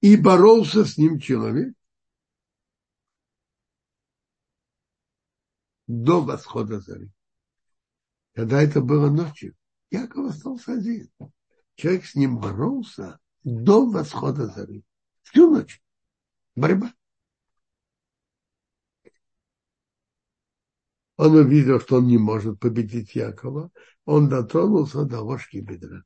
И 0.00 0.16
боролся 0.16 0.84
с 0.84 0.98
ним 0.98 1.20
человек 1.20 1.74
до 5.86 6.20
восхода 6.20 6.80
зари. 6.80 7.10
Когда 8.34 8.60
это 8.60 8.80
было 8.80 9.08
ночью, 9.08 9.54
Яков 9.90 10.30
остался 10.30 10.72
один. 10.72 11.08
Человек 11.76 12.06
с 12.06 12.16
ним 12.16 12.38
боролся 12.38 13.20
до 13.44 13.88
восхода 13.88 14.48
зари. 14.48 14.84
Всю 15.22 15.48
ночь. 15.50 15.80
Борьба. 16.56 16.92
Он 21.16 21.34
увидел, 21.34 21.80
что 21.80 21.96
он 21.96 22.06
не 22.06 22.18
может 22.18 22.60
победить 22.60 23.14
Якова. 23.14 23.70
Он 24.04 24.28
дотронулся 24.28 25.04
до 25.04 25.20
ложки 25.20 25.58
бедра. 25.58 26.04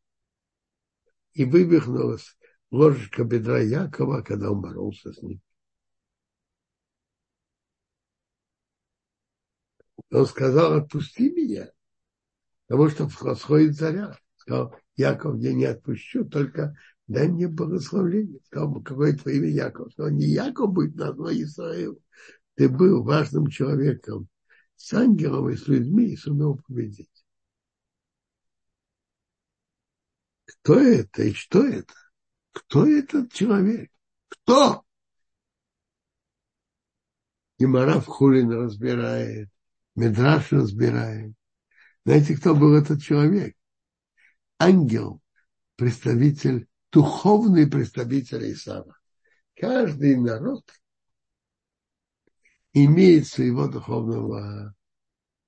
И 1.33 1.45
вывихнулась 1.45 2.37
ложечка 2.71 3.25
бедра 3.25 3.59
Якова, 3.59 4.23
когда 4.23 4.53
он 4.53 4.61
боролся 4.61 5.13
с 5.13 5.21
ним. 5.23 5.41
Он 10.13 10.27
сказал, 10.27 10.75
отпусти 10.75 11.31
меня, 11.31 11.71
потому 12.67 12.89
что 12.89 13.09
восходит 13.21 13.77
заря. 13.77 14.17
Сказал, 14.37 14.75
Яков, 14.97 15.39
я 15.39 15.53
не 15.53 15.67
отпущу, 15.67 16.25
только 16.25 16.77
дай 17.07 17.29
мне 17.29 17.47
благословение. 17.47 18.41
Сказал, 18.47 18.83
какое 18.83 19.17
твое 19.17 19.39
имя 19.39 19.49
Яков? 19.51 19.93
Сказал, 19.93 20.11
не 20.13 20.27
Яков 20.27 20.73
будет 20.73 20.97
назван 20.97 21.35
Исраил. 21.35 22.03
Ты 22.55 22.69
был 22.69 23.05
важным 23.05 23.49
человеком 23.49 24.29
с 24.81 24.95
ангелом 24.95 25.51
и 25.51 25.57
с 25.57 25.69
людьми 25.69 26.07
и 26.07 26.17
сумел 26.17 26.57
победить. 26.57 27.27
Кто 30.47 30.81
это 30.81 31.23
и 31.23 31.35
что 31.35 31.63
это? 31.67 31.93
Кто 32.53 32.87
этот 32.87 33.31
человек? 33.31 33.91
Кто? 34.29 34.83
И 37.59 37.67
Мараф 37.67 38.07
Хулин 38.07 38.51
разбирает, 38.53 39.51
Медраш 39.97 40.51
разбирает. 40.51 41.35
Знаете, 42.07 42.35
кто 42.39 42.55
был 42.55 42.75
этот 42.75 43.03
человек? 43.03 43.55
Ангел, 44.59 45.21
представитель, 45.77 46.67
духовный 46.91 47.67
представитель 47.67 48.51
Исава. 48.51 48.97
Каждый 49.55 50.17
народ 50.17 50.65
имеет 52.73 53.27
своего 53.27 53.69
духовного 53.69 54.75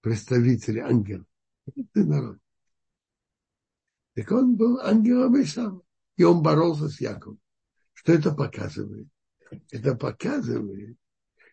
представителя, 0.00 0.86
ангела. 0.86 1.24
Это 1.66 2.04
народ. 2.04 2.38
Так 4.14 4.30
он 4.30 4.56
был 4.56 4.80
ангелом 4.80 5.36
и 5.36 5.44
сам. 5.44 5.82
И 6.16 6.24
он 6.24 6.42
боролся 6.42 6.88
с 6.88 7.00
Яковом. 7.00 7.40
Что 7.94 8.12
это 8.12 8.34
показывает? 8.34 9.08
Это 9.70 9.94
показывает, 9.94 10.96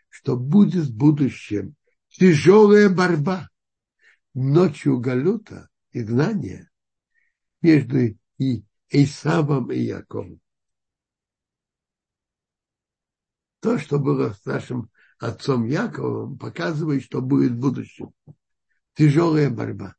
что 0.09 0.35
будет 0.35 0.85
в 0.85 0.95
будущем 0.95 1.75
тяжелая 2.09 2.89
борьба. 2.89 3.49
Ночью 4.33 4.99
Галута 4.99 5.69
изгнания 5.91 6.69
между 7.61 7.97
и 8.37 8.63
Исавом 8.89 9.71
и 9.71 9.79
Яковом. 9.79 10.39
То, 13.59 13.77
что 13.77 13.99
было 13.99 14.33
с 14.33 14.45
нашим 14.45 14.89
отцом 15.19 15.67
Яковом, 15.67 16.37
показывает, 16.37 17.03
что 17.03 17.21
будет 17.21 17.51
в 17.51 17.59
будущем. 17.59 18.13
Тяжелая 18.93 19.49
борьба. 19.49 19.95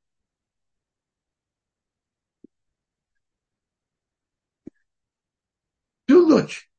Всю 6.07 6.27
ночь, 6.27 6.71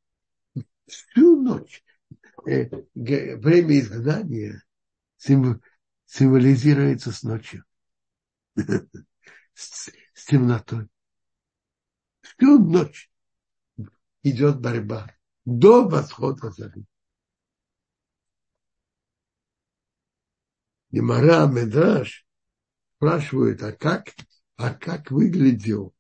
всю 0.87 1.41
ночь 1.41 1.83
э, 2.45 2.69
время 2.93 3.79
изгнания 3.79 4.61
символизируется 6.05 7.13
с 7.13 7.23
ночью, 7.23 7.63
с, 8.55 9.89
с 10.13 10.25
темнотой. 10.25 10.89
Всю 12.21 12.59
ночь 12.59 13.09
идет 14.23 14.59
борьба 14.59 15.15
до 15.45 15.87
восхода 15.87 16.51
зари. 16.51 16.85
Немара 20.91 21.47
Медраш 21.47 22.25
спрашивают, 22.97 23.63
а 23.63 23.71
как, 23.71 24.13
а 24.57 24.73
как 24.73 25.09
выглядел 25.09 25.95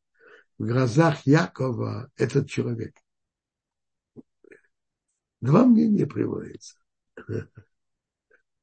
в 0.57 0.65
глазах 0.65 1.25
Якова 1.25 2.11
этот 2.17 2.49
человек? 2.49 2.95
Два 5.39 5.65
мнения 5.65 6.05
приводятся. 6.05 6.77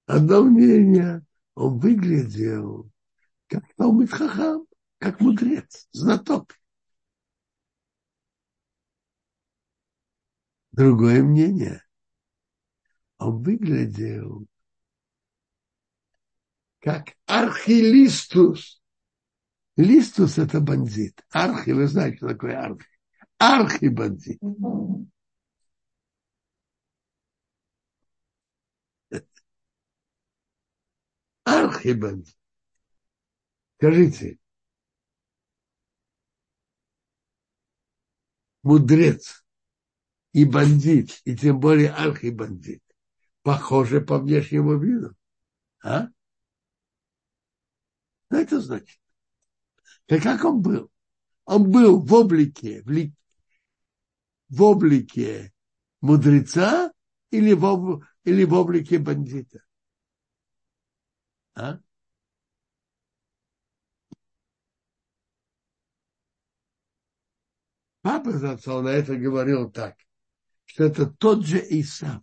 Одно 0.06 0.44
мнение, 0.44 1.24
он 1.54 1.78
выглядел 1.78 2.90
как 3.48 3.64
Талмит 3.74 4.12
Хахам, 4.12 4.66
как 4.98 5.20
мудрец, 5.20 5.88
знаток. 5.92 6.54
Другое 10.72 11.22
мнение, 11.22 11.82
он 13.16 13.42
выглядел 13.42 14.46
как 16.80 17.14
архилистус. 17.26 18.82
Листус– 19.76 20.38
это 20.38 20.60
бандит. 20.60 21.24
Архи, 21.30 21.70
вы 21.70 21.86
знаете, 21.86 22.16
что 22.16 22.28
такое 22.28 22.58
архи. 22.60 22.86
Архибандит. 23.38 24.40
Архибандит. 31.44 32.36
Скажите, 33.76 34.38
мудрец 38.64 39.44
и 40.32 40.44
бандит, 40.44 41.20
и 41.24 41.36
тем 41.36 41.60
более 41.60 41.90
архибандит, 41.90 42.82
похожи 43.42 44.00
по 44.00 44.18
внешнему 44.18 44.76
виду. 44.76 45.14
А? 45.82 46.08
Что 48.28 48.36
это 48.36 48.60
значит? 48.60 49.00
Так 50.06 50.22
как 50.22 50.44
он 50.44 50.60
был? 50.60 50.90
Он 51.46 51.70
был 51.70 52.00
в 52.00 52.12
облике, 52.12 52.82
в, 52.82 52.90
ли, 52.90 53.14
в 54.50 54.62
облике 54.62 55.54
мудреца 56.02 56.92
или 57.30 57.54
в, 57.54 58.04
или 58.24 58.44
в 58.44 58.52
облике 58.52 58.98
бандита? 58.98 59.64
А? 61.54 61.80
Папа 68.02 68.32
Зацал 68.32 68.82
на 68.82 68.90
это 68.90 69.16
говорил 69.16 69.70
так, 69.70 69.96
что 70.66 70.84
это 70.84 71.06
тот 71.06 71.46
же 71.46 71.58
Исав. 71.58 72.22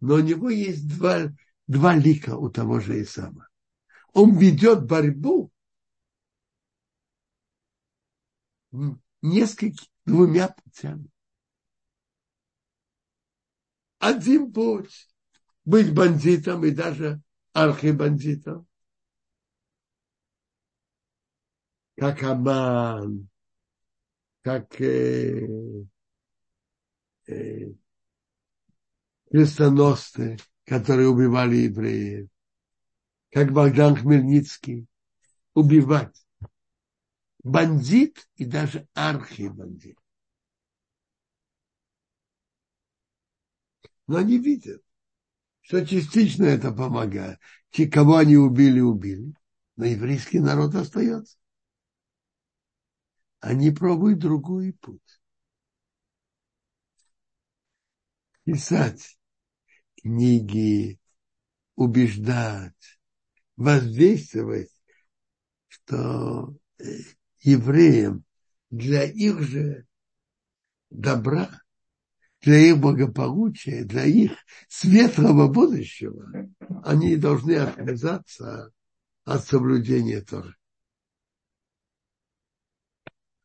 Но 0.00 0.16
у 0.16 0.20
него 0.20 0.50
есть 0.50 0.88
два, 0.88 1.32
два 1.68 1.94
лика 1.94 2.36
у 2.36 2.50
того 2.50 2.80
же 2.80 3.00
Исава 3.02 3.48
он 4.16 4.38
ведет 4.38 4.86
борьбу 4.86 5.52
несколькими 9.20 9.90
двумя 10.06 10.48
путями. 10.48 11.10
Один 13.98 14.50
путь 14.54 15.06
быть 15.66 15.92
бандитом 15.92 16.64
и 16.64 16.70
даже 16.70 17.20
архибандитом. 17.52 18.66
Как 21.98 22.22
Аман, 22.22 23.28
как 24.40 24.80
э, 24.80 25.46
э, 27.26 27.66
крестоносцы, 29.30 30.38
которые 30.64 31.08
убивали 31.08 31.56
евреев 31.56 32.30
как 33.36 33.52
Богдан 33.52 33.94
Хмельницкий, 33.96 34.86
убивать. 35.52 36.26
Бандит 37.44 38.26
и 38.36 38.46
даже 38.46 38.88
архибандит. 38.94 39.98
Но 44.06 44.16
они 44.16 44.38
видят, 44.38 44.82
что 45.60 45.86
частично 45.86 46.44
это 46.44 46.72
помогает. 46.72 47.38
Те, 47.68 47.86
кого 47.86 48.16
они 48.16 48.38
убили, 48.38 48.80
убили. 48.80 49.34
Но 49.76 49.84
еврейский 49.84 50.40
народ 50.40 50.74
остается. 50.74 51.36
Они 53.40 53.70
пробуют 53.70 54.18
другой 54.18 54.72
путь. 54.72 55.20
Писать 58.44 59.18
книги, 59.94 60.98
убеждать, 61.74 62.95
воздействовать, 63.56 64.70
что 65.68 66.54
э, 66.78 66.84
евреям 67.40 68.24
для 68.70 69.04
их 69.04 69.40
же 69.42 69.86
добра, 70.90 71.50
для 72.42 72.58
их 72.58 72.78
благополучия, 72.78 73.84
для 73.84 74.04
их 74.04 74.32
светлого 74.68 75.48
будущего, 75.48 76.48
они 76.84 77.16
должны 77.16 77.56
отказаться 77.56 78.70
от 79.24 79.44
соблюдения 79.44 80.20
Торы. 80.20 80.54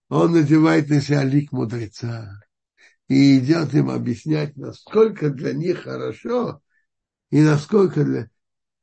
Он 0.10 0.34
надевает 0.34 0.90
на 0.90 1.00
себя 1.02 1.24
лик 1.24 1.52
мудреца 1.52 2.42
и 3.08 3.40
идет 3.40 3.74
им 3.74 3.90
объяснять, 3.90 4.56
насколько 4.58 5.30
для 5.30 5.54
них 5.54 5.84
хорошо 5.84 6.62
и 7.30 7.42
насколько 7.42 8.04
для, 8.04 8.30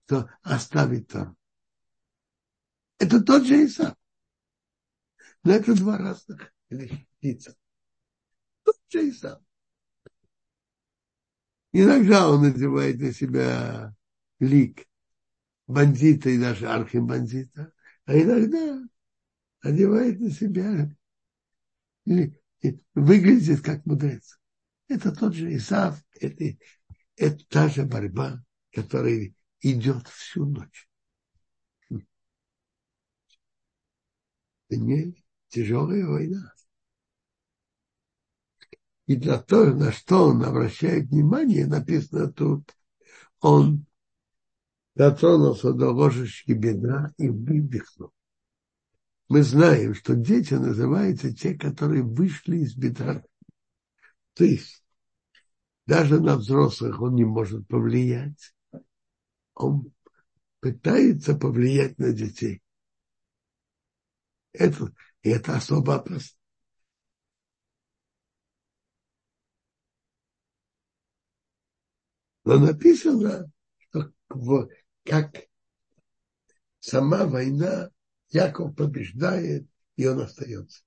то 0.09 0.31
оставить 0.43 1.09
там. 1.09 1.37
Это 2.99 3.23
тот 3.23 3.45
же 3.45 3.67
Исав. 3.67 3.95
Но 5.45 5.53
это 5.53 5.75
два 5.75 5.99
разных 5.99 6.53
лица. 7.21 7.55
Тот 8.65 8.77
же 8.89 9.11
Исав. 9.11 9.41
Иногда 11.73 12.31
он 12.31 12.43
надевает 12.43 12.99
на 12.99 13.13
себя 13.13 13.95
лик 14.41 14.89
бандита 15.67 16.31
и 16.31 16.41
даже 16.41 16.67
архибандита, 16.67 17.71
а 18.07 18.19
иногда 18.19 18.83
одевает 19.61 20.19
на 20.21 20.31
себя 20.31 20.91
выглядит 22.95 23.61
как 23.61 23.85
мудрец. 23.85 24.41
Это 24.89 25.13
тот 25.13 25.35
же 25.35 25.55
Исав, 25.55 26.03
это, 26.19 26.57
это 27.17 27.47
та 27.49 27.69
же 27.69 27.85
борьба, 27.85 28.43
которая 28.73 29.35
идет 29.61 30.07
всю 30.09 30.47
ночь. 30.47 30.89
Это 34.69 34.81
не 34.81 35.25
тяжелая 35.49 36.07
война. 36.07 36.53
И 39.07 39.17
для 39.17 39.39
того, 39.39 39.75
на 39.75 39.91
что 39.91 40.29
он 40.29 40.45
обращает 40.45 41.09
внимание, 41.09 41.67
написано 41.67 42.31
тут, 42.31 42.77
он 43.41 43.87
дотронулся 44.95 45.73
до 45.73 45.91
ложечки 45.91 46.53
бедра 46.53 47.13
и 47.17 47.31
выдохнул. 47.31 48.13
Мы 49.29 49.43
знаем, 49.43 49.95
что 49.95 50.15
дети 50.15 50.55
называются 50.55 51.35
те, 51.35 51.55
которые 51.55 52.03
вышли 52.03 52.59
из 52.59 52.75
бедра. 52.75 53.25
То 54.35 54.45
есть 54.45 54.85
даже 55.87 56.21
на 56.21 56.37
взрослых 56.37 57.01
он 57.01 57.15
не 57.15 57.25
может 57.25 57.67
повлиять 57.67 58.55
он 59.59 59.93
пытается 60.61 61.35
повлиять 61.35 61.99
на 61.99 62.13
детей. 62.13 62.63
Это, 64.53 64.93
это 65.23 65.57
особо 65.57 65.97
опасно. 65.97 66.39
Но 72.45 72.59
написано, 72.59 73.51
что 73.79 74.69
как 75.05 75.37
сама 76.81 77.27
война 77.27 77.91
Яков 78.31 78.75
побеждает, 78.75 79.69
и 79.97 80.07
он 80.07 80.21
остается. 80.21 80.83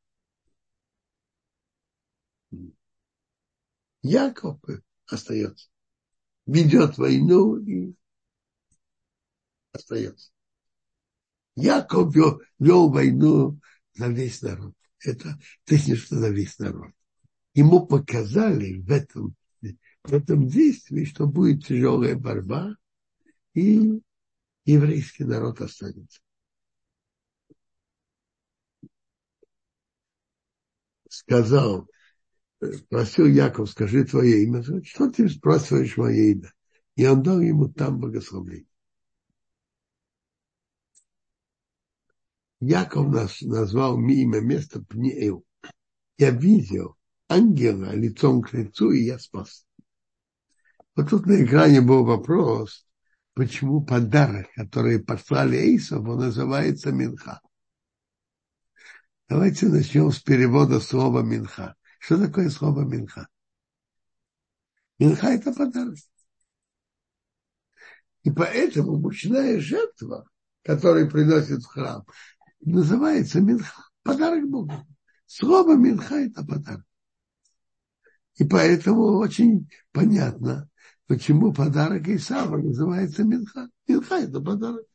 Яков 4.02 4.60
остается. 5.06 5.70
Ведет 6.48 6.98
войну 6.98 7.58
и 7.58 7.96
остается. 9.72 10.32
Яков 11.56 12.14
вел, 12.16 12.42
вел 12.60 12.90
войну 12.90 13.60
за 13.94 14.08
весь 14.08 14.42
народ. 14.42 14.74
Это 15.00 15.40
технично 15.66 16.20
за 16.20 16.30
весь 16.30 16.58
народ. 16.60 16.92
Ему 17.54 17.86
показали 17.86 18.80
в 18.80 18.90
этом, 18.92 19.36
в 20.04 20.14
этом 20.14 20.48
действии, 20.48 21.06
что 21.06 21.28
будет 21.28 21.66
тяжелая 21.66 22.16
борьба, 22.16 22.76
и 23.54 24.02
еврейский 24.66 25.26
народ 25.26 25.60
останется. 25.62 26.22
Сказал, 31.10 31.90
просил 32.90 33.26
Яков, 33.26 33.70
скажи 33.70 34.06
твое 34.06 34.44
имя. 34.44 34.64
Что 34.84 35.12
ты 35.12 35.28
спрашиваешь 35.28 35.98
мое 35.98 36.32
имя? 36.32 36.54
И 36.96 37.06
он 37.06 37.22
дал 37.22 37.42
ему 37.42 37.68
там 37.68 38.00
благословение. 38.00 38.71
Яков 42.62 43.08
нас 43.12 43.42
назвал 43.42 44.00
имя 44.00 44.40
место 44.40 44.82
Пниэл. 44.84 45.44
Я 46.18 46.30
видел 46.30 46.96
ангела 47.28 47.96
лицом 47.96 48.44
к 48.44 48.54
лицу, 48.54 48.92
и 48.92 49.04
я 49.04 49.18
спас. 49.18 49.66
Вот 50.96 51.10
тут 51.10 51.26
на 51.26 51.44
экране 51.44 51.82
был 51.82 52.06
вопрос, 52.06 52.86
почему 53.34 53.84
подарок, 53.84 54.48
который 54.56 55.04
послали 55.04 55.58
Эйсов, 55.58 56.08
он 56.08 56.20
называется 56.20 56.92
Минха. 56.92 57.42
Давайте 59.28 59.68
начнем 59.68 60.12
с 60.12 60.20
перевода 60.20 60.80
слова 60.80 61.24
Минха. 61.24 61.76
Что 61.98 62.20
такое 62.20 62.50
слово 62.52 62.82
Минха? 62.82 63.28
Минха– 65.00 65.28
это 65.30 65.52
подарок. 65.52 65.98
И 68.22 68.30
поэтому 68.30 69.00
мучная 69.00 69.60
жертва, 69.60 70.30
которую 70.62 71.10
приносит 71.10 71.64
в 71.64 71.66
храм, 71.66 72.06
называется 72.62 73.42
Минха, 73.42 73.90
подарок 74.04 74.50
Богу. 74.50 74.74
Слово 75.26 75.76
Минха– 75.76 76.16
это 76.18 76.44
подарок. 76.46 76.86
И 78.36 78.44
поэтому 78.44 79.18
очень 79.18 79.70
понятно, 79.92 80.70
почему 81.08 81.54
подарок 81.54 82.08
Исава 82.08 82.58
называется 82.58 83.24
Минха. 83.24 83.70
Минха– 83.88 84.16
это 84.20 84.42
подарок. 84.42 84.86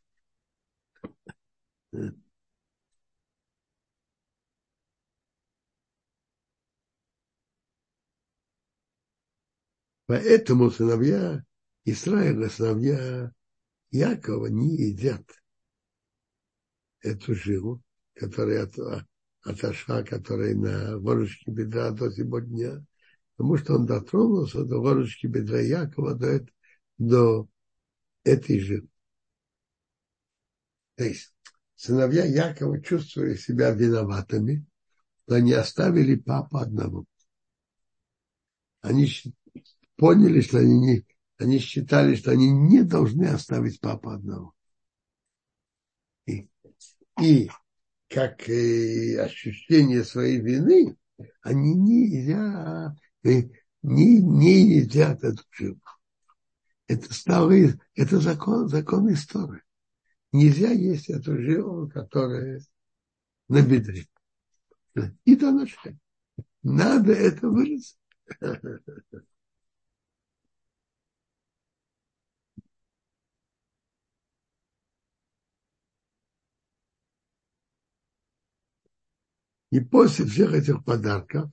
Поэтому 10.07 10.71
сыновья 10.71 11.45
Израиля, 11.85 12.49
сыновья 12.49 13.33
Якова 13.91 14.47
не 14.47 14.77
едят 14.77 15.25
эту 17.07 17.35
жилу, 17.35 17.83
которая 18.15 18.65
от, 18.65 19.07
отошла, 19.43 20.03
которая 20.03 20.55
на 20.55 20.99
ворочке 20.99 21.51
бедра 21.51 21.91
до 21.91 22.11
сегодня, 22.11 22.85
потому 23.37 23.57
что 23.57 23.75
он 23.75 23.87
дотронулся 23.87 24.65
до 24.65 24.81
ворочки 24.81 25.27
бедра 25.27 25.61
Якова, 25.61 26.15
до, 26.15 26.47
до 26.99 27.49
этой 28.25 28.59
жилы. 28.61 28.89
То 30.97 31.05
есть 31.05 31.33
сыновья 31.75 32.25
Якова 32.25 32.81
чувствовали 32.81 33.37
себя 33.37 33.71
виноватыми, 33.71 34.65
но 35.27 35.39
не 35.39 35.53
оставили 35.53 36.17
папу 36.17 36.59
одного. 36.59 37.05
Они 38.81 39.11
поняли, 39.97 40.41
что 40.41 40.59
они, 40.59 40.79
не, 40.79 41.07
они 41.39 41.59
считали, 41.59 42.15
что 42.15 42.31
они 42.31 42.51
не 42.51 42.83
должны 42.83 43.25
оставить 43.27 43.81
папу 43.81 44.11
одного. 44.11 44.56
И 47.21 47.45
и 47.47 47.51
как 48.09 48.49
э, 48.49 49.19
ощущение 49.21 50.05
своей 50.05 50.39
вины, 50.39 50.97
они 51.43 51.75
не 51.75 52.07
едят, 52.09 52.97
э, 53.25 53.43
не, 53.83 54.21
не 54.23 54.79
едят 54.79 55.23
эту 55.25 55.43
жилу. 55.51 55.81
Это 56.89 57.13
стало, 57.13 57.53
это 57.95 58.21
закон, 58.21 58.69
закон 58.69 59.13
истории. 59.13 59.63
Нельзя 60.33 60.71
есть 60.71 61.09
эту 61.09 61.37
жилу, 61.37 61.89
которая 61.89 62.61
на 63.49 63.63
бедре. 63.63 64.07
И 65.25 65.37
ночи. 65.37 65.99
Надо 66.63 67.13
это 67.13 67.49
вырезать. 67.49 67.99
И 79.71 79.81
после 79.81 80.25
всех 80.27 80.53
этих 80.53 80.85
подарков 80.85 81.51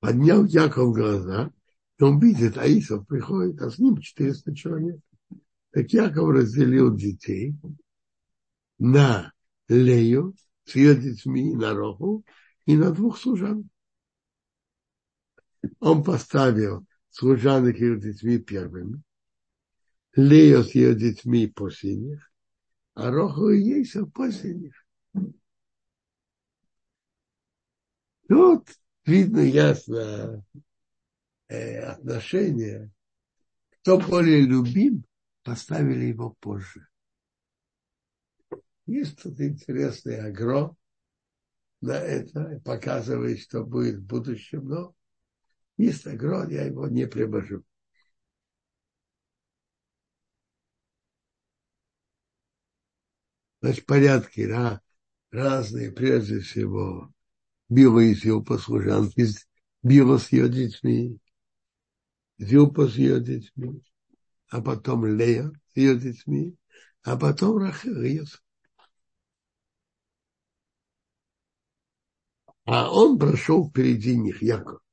поднял 0.00 0.44
Яков 0.44 0.94
глаза, 0.94 1.50
и 1.98 2.02
он 2.02 2.20
видит, 2.20 2.58
Аисов 2.58 3.06
приходит, 3.06 3.60
а 3.62 3.70
с 3.70 3.78
ним 3.78 3.98
400 3.98 4.54
человек. 4.54 5.00
Так 5.70 5.92
Яков 5.92 6.30
разделил 6.30 6.94
детей 6.94 7.54
на 8.78 9.32
Лею 9.68 10.36
с 10.64 10.76
ее 10.76 10.94
детьми 10.94 11.54
на 11.54 11.72
Роху 11.72 12.24
и 12.66 12.76
на 12.76 12.90
двух 12.90 13.18
служан. 13.18 13.68
Он 15.80 16.04
поставил 16.04 16.86
служанок 17.14 17.78
ее 17.78 17.98
детьми 17.98 18.38
первыми, 18.38 19.00
Лео 20.16 20.64
с 20.64 20.74
ее 20.74 20.96
детьми 20.96 21.46
последних, 21.46 22.32
а 22.94 23.10
Роху 23.10 23.50
и 23.50 23.62
Ейсов 23.62 24.12
последних. 24.12 24.74
Тут 28.28 28.68
видно 29.06 29.40
ясно 29.40 30.44
э, 31.48 31.78
отношение. 31.80 32.90
Кто 33.80 33.98
более 33.98 34.40
любим, 34.40 35.04
поставили 35.44 36.06
его 36.06 36.34
позже. 36.40 36.88
Есть 38.86 39.22
тут 39.22 39.40
интересный 39.40 40.18
агро 40.18 40.74
на 41.80 41.92
это, 41.92 42.60
показывает, 42.64 43.38
что 43.40 43.62
будет 43.62 43.96
в 44.00 44.06
будущем, 44.06 44.66
но 44.66 44.94
есть 45.76 46.06
огрод, 46.06 46.50
я 46.50 46.64
его 46.64 46.88
не 46.88 47.06
привожу. 47.06 47.64
Значит, 53.60 53.86
порядки 53.86 54.46
да, 54.46 54.80
разные, 55.30 55.90
прежде 55.90 56.40
всего, 56.40 57.10
Била 57.68 58.02
с 58.02 58.24
его 58.24 58.42
послужанки, 58.42 59.26
Била 59.82 60.18
с 60.18 60.30
ее 60.32 60.48
детьми, 60.48 61.18
Зилпа 62.38 62.88
с 62.88 62.96
ее 62.96 63.20
детьми, 63.20 63.82
а 64.48 64.60
потом 64.60 65.06
Лея 65.06 65.50
с 65.72 65.76
ее 65.76 65.98
детьми, 65.98 66.56
а 67.02 67.16
потом 67.16 67.56
Рахел. 67.58 68.26
А 72.66 72.90
он 72.90 73.18
прошел 73.18 73.68
впереди 73.68 74.16
них, 74.16 74.42
Яков 74.42 74.83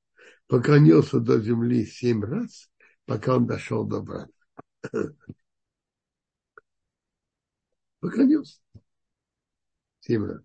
поклонился 0.51 1.21
до 1.21 1.39
земли 1.39 1.85
семь 1.85 2.25
раз, 2.25 2.69
пока 3.05 3.37
он 3.37 3.47
дошел 3.47 3.85
до 3.85 4.01
брата. 4.01 4.33
Поклонился. 8.01 8.59
Семь 10.01 10.25
раз. 10.25 10.41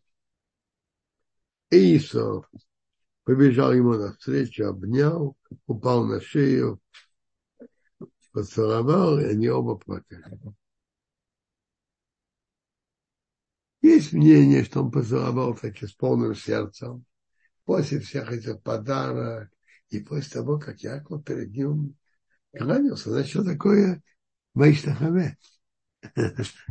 Исов 1.71 2.49
побежал 3.25 3.73
ему 3.73 3.95
навстречу, 3.95 4.67
обнял, 4.67 5.37
упал 5.67 6.05
на 6.05 6.21
шею, 6.21 6.81
поцеловал, 8.31 9.19
и 9.19 9.25
они 9.25 9.49
оба 9.49 9.75
плакали. 9.75 10.23
Есть 13.83 14.13
мнение, 14.13 14.63
что 14.63 14.85
он 14.85 14.93
поцеловал 14.93 15.57
таки 15.57 15.85
с 15.85 15.93
полным 15.93 16.37
сердцем. 16.37 17.05
После 17.65 17.99
всех 17.99 18.31
этих 18.31 18.63
подарок, 18.63 19.51
и 19.91 20.01
после 20.01 20.41
того, 20.41 20.59
как 20.59 20.81
Яков 20.81 21.25
перед 21.25 21.53
ним 21.53 21.97
кланялся, 22.57 23.11
значит, 23.11 23.45
такое 23.45 24.03
Вайштахаве. 24.55 25.37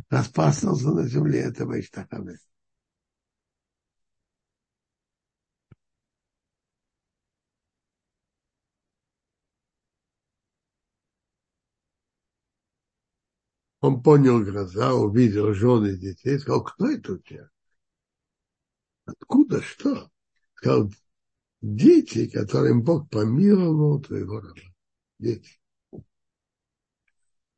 Распаснулся 0.10 0.92
на 0.92 1.08
земле, 1.08 1.42
это 1.42 1.66
Вайштахаве. 1.66 2.38
Он 13.86 14.02
понял 14.02 14.44
гроза, 14.44 14.96
увидел 14.96 15.54
жены 15.54 15.96
детей, 15.96 16.40
сказал, 16.40 16.64
кто 16.64 16.90
это 16.90 17.14
у 17.14 17.18
тебя? 17.20 17.52
Откуда, 19.06 19.62
что? 19.62 20.10
Сказал, 20.56 20.90
дети, 21.62 22.28
которым 22.28 22.84
Бог 22.84 23.10
помиловал 23.10 24.02
твоего 24.02 24.40
раба. 24.40 24.62
Дети. 25.20 25.60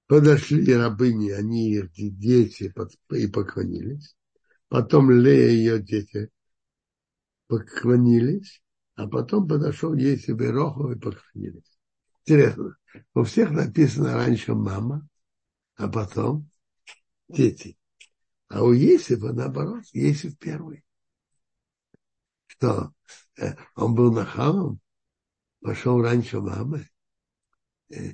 Подошли 0.08 0.74
рабыни, 0.74 1.32
они 1.32 1.72
их 1.72 1.92
дети 1.92 2.74
и 3.12 3.28
поклонились. 3.28 4.16
Потом 4.70 5.12
Лея 5.12 5.50
и 5.50 5.56
ее 5.56 5.80
дети 5.82 6.30
поклонились, 7.48 8.62
а 8.96 9.08
потом 9.08 9.48
подошел 9.48 9.94
ей 9.94 10.18
себе 10.18 10.52
Рохов 10.52 10.92
и 10.92 11.00
поклонились. 11.00 11.78
Интересно, 12.26 12.78
у 13.14 13.24
всех 13.24 13.52
написано 13.52 14.14
раньше 14.16 14.54
мама, 14.54 15.08
а 15.76 15.88
потом 15.88 16.50
дети. 17.30 17.78
А 18.50 18.64
у 18.64 18.72
Есифа 18.72 19.34
наоборот, 19.34 19.84
Есиф 19.94 20.38
первый. 20.38 20.84
Что, 22.48 22.94
он 23.76 23.96
был 23.96 24.12
нахалом, 24.12 24.80
пошел 25.62 26.02
раньше 26.02 26.40
мамы? 26.40 26.90
Э, 27.90 28.14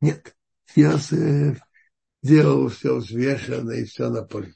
нет, 0.00 0.36
Йосиф 0.74 1.60
делал 2.22 2.68
все 2.68 2.96
взвешенно 2.96 3.72
и 3.72 3.84
все 3.84 4.10
на 4.10 4.22
поле. 4.22 4.54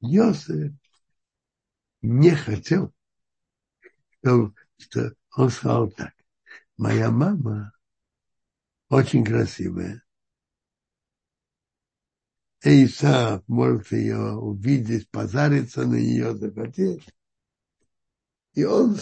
Йосиф 0.00 0.72
не 2.02 2.34
хотел, 2.34 2.92
что, 4.18 4.54
что 4.78 5.14
он 5.36 5.50
сказал 5.50 5.90
так. 5.90 6.14
Моя 6.76 7.10
мама 7.10 7.72
очень 8.88 9.24
красивая. 9.24 10.02
Эйса 12.62 13.42
может 13.46 13.90
ее 13.92 14.32
увидеть, 14.32 15.08
позариться 15.10 15.86
на 15.86 15.94
нее, 15.94 16.36
захотеть. 16.36 17.08
И 18.52 18.64
он 18.64 18.96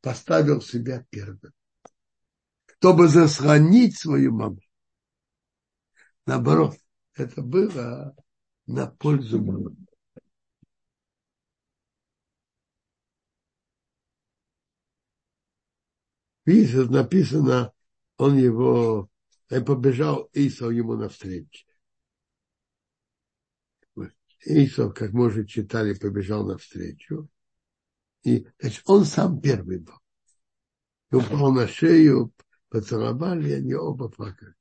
поставил 0.00 0.62
себя 0.62 1.04
первым, 1.10 1.52
чтобы 2.78 3.08
засхранить 3.08 3.98
свою 3.98 4.32
маму. 4.32 4.60
Наоборот, 6.24 6.76
это 7.14 7.42
было 7.42 8.16
на 8.66 8.86
пользу 8.86 9.42
мамы. 9.42 9.76
Видите, 16.46 16.84
написано, 16.84 17.72
он 18.16 18.38
его, 18.38 19.10
и 19.50 19.60
побежал 19.60 20.30
Исов 20.32 20.72
ему 20.72 20.94
навстречу. 20.94 21.65
Исов, 24.46 24.94
как 24.94 25.12
мы 25.12 25.26
уже 25.26 25.44
читали, 25.44 25.94
побежал 25.94 26.46
навстречу. 26.46 27.28
И 28.22 28.46
значит, 28.60 28.82
он 28.86 29.04
сам 29.04 29.40
первый 29.40 29.80
был. 29.80 29.94
И 31.10 31.16
упал 31.16 31.52
на 31.52 31.66
шею, 31.66 32.32
поцеловали, 32.68 33.50
и 33.50 33.52
они 33.54 33.74
оба 33.74 34.08
плакали. 34.08 34.54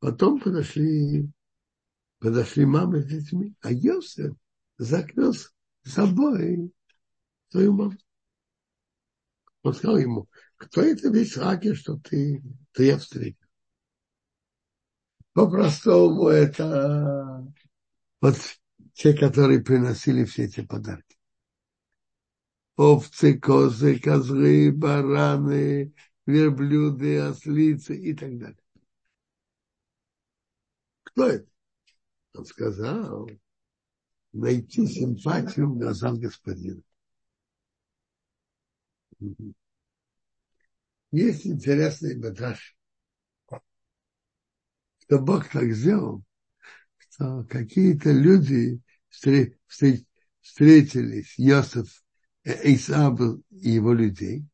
Потом 0.00 0.40
подошли, 0.40 1.30
подошли 2.18 2.66
мама 2.66 3.00
с 3.00 3.06
детьми, 3.06 3.54
а 3.60 3.72
Йосеф 3.72 4.34
закрыл 4.78 5.32
с 5.32 5.52
собой 5.84 6.72
свою 7.50 7.72
маму. 7.72 7.96
Он 9.62 9.74
сказал 9.74 9.98
ему, 9.98 10.28
кто 10.56 10.82
это 10.82 11.08
весь 11.08 11.36
раки, 11.36 11.74
что 11.74 11.96
ты, 11.98 12.42
ты 12.72 12.86
я 12.86 12.98
встретил? 12.98 13.38
По-простому 15.32 16.28
это 16.28 17.44
вот 18.20 18.36
те, 18.94 19.12
которые 19.12 19.60
приносили 19.60 20.24
все 20.24 20.44
эти 20.44 20.64
подарки. 20.64 21.18
Овцы, 22.76 23.38
козы, 23.38 23.98
козлы, 23.98 24.72
бараны, 24.72 25.92
верблюды, 26.26 27.18
ослицы 27.20 27.96
и 27.96 28.14
так 28.14 28.38
далее. 28.38 28.58
Кто 31.02 31.28
это? 31.28 31.46
Он 32.34 32.44
сказал, 32.44 33.28
найти 34.32 34.86
симпатию 34.86 35.70
в 35.70 35.78
глазах 35.78 36.18
господина. 36.18 36.82
Есть 41.12 41.46
интересный 41.46 42.16
мадраж, 42.16 42.76
что 44.98 45.18
Бог 45.20 45.48
так 45.48 45.72
сделал, 45.72 46.24
что 46.98 47.44
какие-то 47.44 48.10
люди 48.10 48.80
встретились, 50.40 51.38
Йосиф, 51.38 52.04
Исав 52.44 53.18
и 53.50 53.70
его 53.70 53.92
людей, 53.92 54.46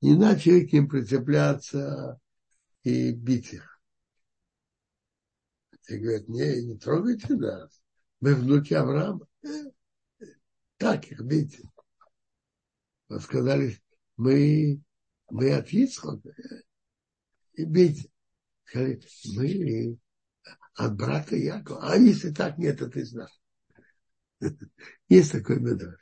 и 0.00 0.14
начали 0.14 0.66
к 0.66 0.72
ним 0.72 0.88
прицепляться 0.88 2.20
и 2.82 3.12
бить 3.12 3.52
их. 3.52 3.80
И 5.88 5.98
говорят, 5.98 6.28
не, 6.28 6.62
не 6.62 6.78
трогайте 6.78 7.34
нас, 7.34 7.82
мы 8.20 8.34
внуки 8.34 8.74
Авраама. 8.74 9.26
Так 10.76 11.06
их 11.10 11.22
бейте. 11.24 11.62
Вот 13.08 13.22
сказали, 13.22 13.78
мы, 14.16 14.80
мы 15.30 15.52
от 15.52 15.68
Ицхока, 15.72 16.34
и 17.54 17.64
бейте. 17.64 18.10
Сказали, 18.64 19.02
мы 19.36 19.98
от 20.74 20.96
брата 20.96 21.36
Якова. 21.36 21.80
А 21.82 21.96
если 21.96 22.30
так, 22.32 22.58
нет, 22.58 22.80
это 22.82 23.00
из 23.00 23.12
нас. 23.12 23.30
Есть 25.08 25.32
такой 25.32 25.60
медраж. 25.60 26.00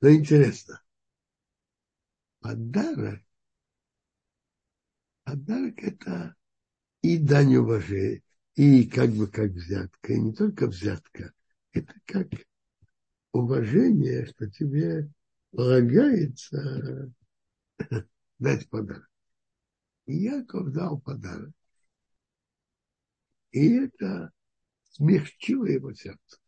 Но 0.00 0.10
интересно. 0.10 0.80
Подарок, 2.40 3.20
подарок 5.24 5.82
это 5.82 6.36
и 7.02 7.18
дань 7.18 7.56
уважения, 7.56 8.22
и 8.54 8.86
как 8.86 9.10
бы 9.10 9.26
как 9.26 9.50
взятка, 9.50 10.12
и 10.12 10.20
не 10.20 10.32
только 10.32 10.68
взятка, 10.68 11.32
это 11.72 11.94
как 12.04 12.28
уважение, 13.32 14.26
что 14.26 14.48
тебе 14.50 15.10
полагается 15.50 17.12
дать 18.38 18.68
подарок. 18.68 19.07
И 20.08 20.16
Яков 20.16 20.72
дал 20.72 20.98
подарок. 20.98 21.52
И 23.50 23.74
это 23.74 24.32
смягчило 24.92 25.66
его 25.66 25.92
сердце. 25.92 26.38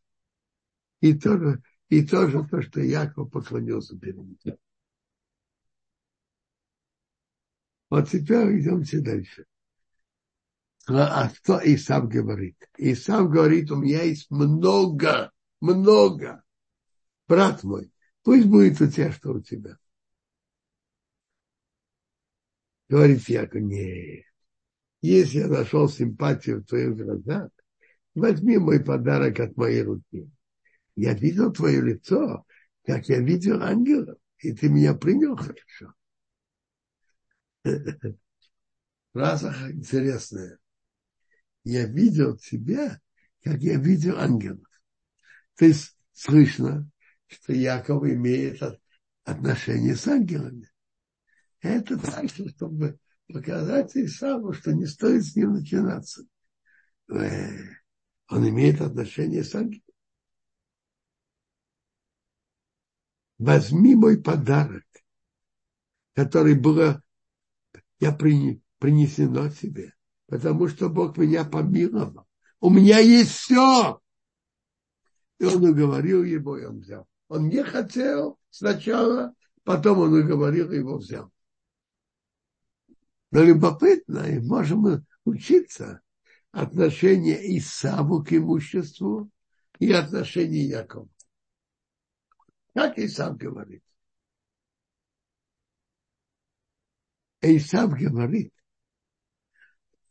И 1.01 1.13
тоже, 1.13 1.63
и 1.91 2.07
тоже 2.07 2.43
то, 2.49 2.63
что 2.63 2.81
Яков 2.81 3.31
поклонился 3.31 3.99
перед 3.99 4.17
ним. 4.17 4.57
Вот 7.91 8.09
теперь 8.09 8.61
идемте 8.61 9.01
дальше. 9.01 9.45
А 10.89 11.29
что 11.29 11.61
Исав 11.63 12.09
говорит? 12.09 12.57
Исав 12.79 13.29
говорит, 13.29 13.71
у 13.71 13.77
меня 13.77 14.05
есть 14.05 14.31
много, 14.31 15.33
много. 15.61 16.43
Брат 17.29 17.63
мой, 17.63 17.93
пусть 18.23 18.47
будет 18.47 18.81
у 18.81 18.91
тебя, 18.91 19.13
что 19.13 19.33
у 19.33 19.41
тебя. 19.43 19.77
Говорит 22.91 23.29
Яков, 23.29 23.63
нет. 23.63 24.25
Если 25.01 25.39
я 25.39 25.47
нашел 25.47 25.89
симпатию 25.89 26.59
в 26.59 26.65
твоих 26.65 26.97
глазах, 26.97 27.51
возьми 28.17 28.59
мой 28.59 28.85
подарок 28.85 29.39
от 29.39 29.57
моей 29.57 29.83
руки. 29.83 30.29
Я 30.97 31.15
видел 31.15 31.53
твое 31.53 31.81
лицо, 31.81 32.45
как 32.85 33.09
я 33.09 33.21
видел 33.21 33.63
ангелов, 33.63 34.19
и 34.39 34.53
ты 34.53 34.69
меня 34.69 34.95
принял 34.95 35.37
хорошо. 35.37 35.95
Фраза 39.13 39.55
интересная. 39.71 40.59
Я 41.63 41.87
видел 41.87 42.37
тебя, 42.39 43.01
как 43.45 43.61
я 43.61 43.79
видел 43.79 44.19
ангелов. 44.19 44.67
То 45.55 45.65
есть 45.65 45.97
слышно, 46.13 46.91
что 47.29 47.53
Яков 47.53 48.03
имеет 48.03 48.61
отношение 49.23 49.95
с 49.95 50.09
ангелами. 50.09 50.70
Это 51.61 51.99
так, 51.99 52.27
чтобы 52.31 52.99
показать 53.27 53.97
Исаву, 53.97 54.53
что 54.53 54.73
не 54.73 54.87
стоит 54.87 55.25
с 55.25 55.37
ним 55.37 55.55
начинаться. 55.55 56.25
Э, 57.11 57.49
он 58.29 58.49
имеет 58.49 58.81
отношение 58.81 59.45
с 59.45 59.55
ангелом. 59.55 59.83
Возьми 63.39 63.95
мой 63.95 64.23
подарок, 64.23 64.85
который 66.15 66.55
было 66.55 67.03
я 67.99 68.13
принесено 68.13 69.51
тебе, 69.51 69.95
потому 70.27 70.69
что 70.69 70.89
Бог 70.89 71.17
меня 71.19 71.45
помиловал. 71.45 72.27
У 72.61 72.71
меня 72.71 72.99
есть 72.99 73.33
все. 73.33 74.01
И 75.39 75.45
он 75.45 75.65
уговорил 75.65 76.23
его, 76.25 76.59
и 76.59 76.65
он 76.65 76.81
взял. 76.81 77.07
Он 77.29 77.49
не 77.49 77.63
хотел 77.63 78.39
сначала, 78.51 79.35
потом 79.65 80.01
он 80.01 80.15
уговорил 80.15 80.71
его 80.73 80.99
взял. 80.99 81.31
Но 83.31 83.43
любопытно, 83.43 84.29
и 84.29 84.41
можем 84.41 85.07
учиться 85.25 86.01
отношение 86.51 87.59
Исаву 87.59 88.25
к 88.25 88.33
имуществу 88.33 89.31
и 89.79 89.93
отношение 89.93 90.69
Якова. 90.69 91.09
Как 92.75 92.99
Исав 92.99 93.37
говорит? 93.37 93.85
Исав 97.41 97.91
говорит, 97.93 98.53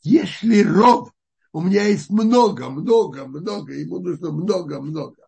если 0.01 0.63
ров, 0.63 1.13
у 1.51 1.61
меня 1.61 1.83
есть 1.87 2.09
много, 2.09 2.69
много, 2.69 3.25
много, 3.27 3.73
ему 3.73 3.99
нужно 3.99 4.31
много, 4.31 4.81
много. 4.81 5.27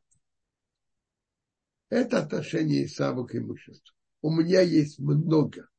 Это 1.89 2.19
отношение 2.19 2.85
Исава 2.85 3.25
к 3.25 3.35
имуществу. 3.35 3.93
У 4.21 4.31
меня 4.31 4.61
есть 4.61 4.97
много. 4.99 5.70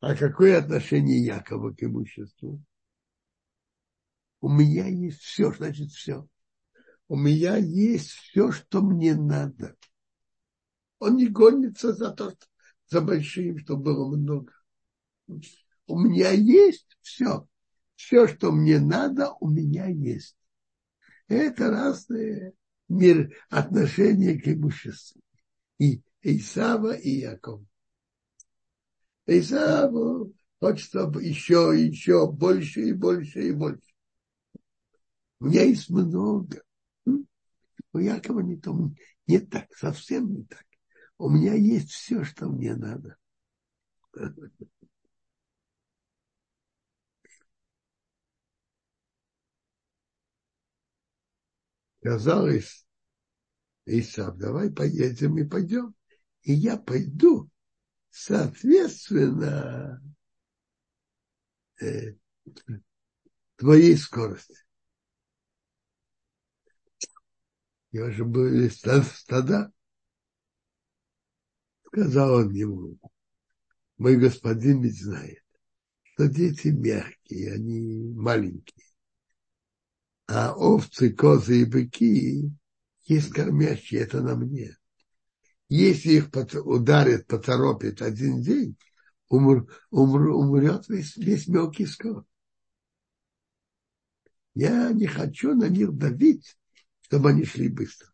А 0.00 0.14
какое 0.14 0.58
отношение 0.58 1.24
Якова 1.24 1.72
к 1.72 1.82
имуществу? 1.82 2.62
У 4.40 4.48
меня 4.48 4.86
есть 4.86 5.20
все, 5.20 5.52
значит 5.52 5.90
все. 5.90 6.26
У 7.08 7.16
меня 7.16 7.56
есть 7.56 8.10
все, 8.10 8.52
что 8.52 8.80
мне 8.82 9.16
надо. 9.16 9.76
Он 11.00 11.16
не 11.16 11.28
гонится 11.28 11.92
за 11.92 12.12
то, 12.12 12.32
за 12.86 13.00
большим, 13.00 13.58
чтобы 13.58 13.94
было 13.94 14.16
много. 14.16 14.52
У 15.86 15.98
меня 15.98 16.30
есть 16.30 16.86
все. 17.00 17.48
Все, 17.96 18.28
что 18.28 18.52
мне 18.52 18.78
надо, 18.78 19.32
у 19.40 19.48
меня 19.48 19.86
есть. 19.86 20.36
Это 21.26 21.70
разные 21.70 22.52
мир, 22.88 23.36
отношения 23.50 24.38
к 24.38 24.46
имуществу. 24.46 25.20
И 25.78 26.02
Исава, 26.22 26.92
и 26.92 27.10
Якова. 27.10 27.67
Исаву 29.28 30.32
хочет, 30.58 30.86
чтобы 30.86 31.22
еще, 31.22 31.74
еще 31.76 32.30
больше 32.32 32.80
и 32.80 32.92
больше 32.92 33.48
и 33.48 33.52
больше. 33.52 33.82
У 35.40 35.46
меня 35.46 35.64
есть 35.64 35.90
много. 35.90 36.62
У 37.92 37.98
Якова 37.98 38.40
не, 38.40 38.56
то, 38.56 38.74
не 39.26 39.38
так, 39.38 39.72
совсем 39.74 40.32
не 40.32 40.44
так. 40.44 40.64
У 41.18 41.28
меня 41.28 41.54
есть 41.54 41.90
все, 41.90 42.24
что 42.24 42.48
мне 42.48 42.74
надо. 42.74 43.16
Казалось, 52.02 52.86
Исав, 53.84 54.36
давай 54.38 54.70
поедем 54.70 55.36
и 55.38 55.44
пойдем. 55.44 55.94
И 56.42 56.52
я 56.54 56.78
пойду 56.78 57.50
соответственно 58.10 60.02
э, 61.80 62.14
твоей 63.56 63.96
скорости. 63.96 64.56
Его 67.90 68.10
же 68.10 68.24
были 68.24 68.68
стада. 68.68 69.72
Сказал 71.86 72.34
он 72.34 72.50
ему, 72.50 72.98
мой 73.96 74.16
господин 74.16 74.82
ведь 74.82 75.00
знает, 75.00 75.42
что 76.02 76.28
дети 76.28 76.68
мягкие, 76.68 77.54
они 77.54 78.12
маленькие. 78.14 78.84
А 80.26 80.52
овцы, 80.54 81.10
козы 81.10 81.62
и 81.62 81.64
быки 81.64 82.52
есть 83.06 83.32
кормящие, 83.32 84.02
это 84.02 84.20
на 84.20 84.36
мне. 84.36 84.76
Если 85.68 86.12
их 86.12 86.30
ударит, 86.64 87.26
поторопит 87.26 88.00
один 88.00 88.40
день, 88.40 88.76
умр, 89.28 89.70
умр, 89.90 90.28
умрет 90.30 90.88
весь, 90.88 91.16
весь 91.16 91.46
мелкий 91.46 91.84
скот. 91.84 92.26
Я 94.54 94.92
не 94.92 95.06
хочу 95.06 95.54
на 95.54 95.68
них 95.68 95.92
давить, 95.92 96.56
чтобы 97.02 97.30
они 97.30 97.44
шли 97.44 97.68
быстро. 97.68 98.08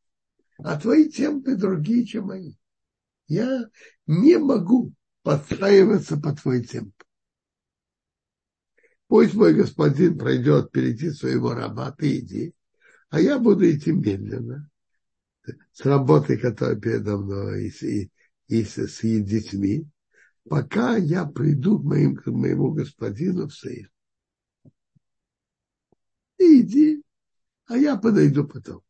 А 0.59 0.79
твои 0.79 1.09
темпы 1.09 1.55
другие, 1.55 2.05
чем 2.05 2.27
мои. 2.27 2.55
Я 3.29 3.71
не 4.07 4.39
могу 4.39 4.93
подстраиваться 5.23 6.17
по 6.21 6.35
твой 6.35 6.65
темп. 6.65 6.95
Пусть 9.07 9.35
мой 9.35 9.55
господин 9.55 10.19
пройдет 10.19 10.73
перейти 10.73 11.11
своего 11.11 11.55
раба, 11.55 11.93
ты 11.93 12.19
иди, 12.19 12.53
а 13.11 13.21
я 13.21 13.39
буду 13.39 13.71
идти 13.71 13.93
медленно 13.93 14.69
с 15.73 15.85
работой, 15.85 16.39
которая 16.39 16.77
передо 16.77 17.17
мной, 17.19 17.69
и, 17.69 17.87
и, 17.87 18.11
и 18.49 18.65
с, 18.65 18.77
с 18.77 19.01
детьми, 19.01 19.87
пока 20.49 20.97
я 20.97 21.25
приду 21.25 21.79
к, 21.79 21.85
моим, 21.85 22.17
к 22.17 22.27
моему 22.27 22.73
господину 22.73 23.49
в 23.49 23.55
Сейр. 23.55 23.91
Иди, 26.39 27.03
а 27.67 27.77
я 27.77 27.97
подойду 27.97 28.47
потом. 28.47 28.83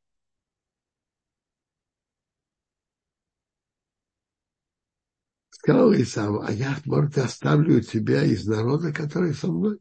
Сказал 5.51 5.95
Исав, 5.95 6.43
а 6.47 6.53
я, 6.53 6.79
может, 6.85 7.17
оставлю 7.17 7.81
тебя 7.81 8.23
из 8.23 8.45
народа, 8.47 8.93
который 8.93 9.33
со 9.33 9.51
мной? 9.51 9.79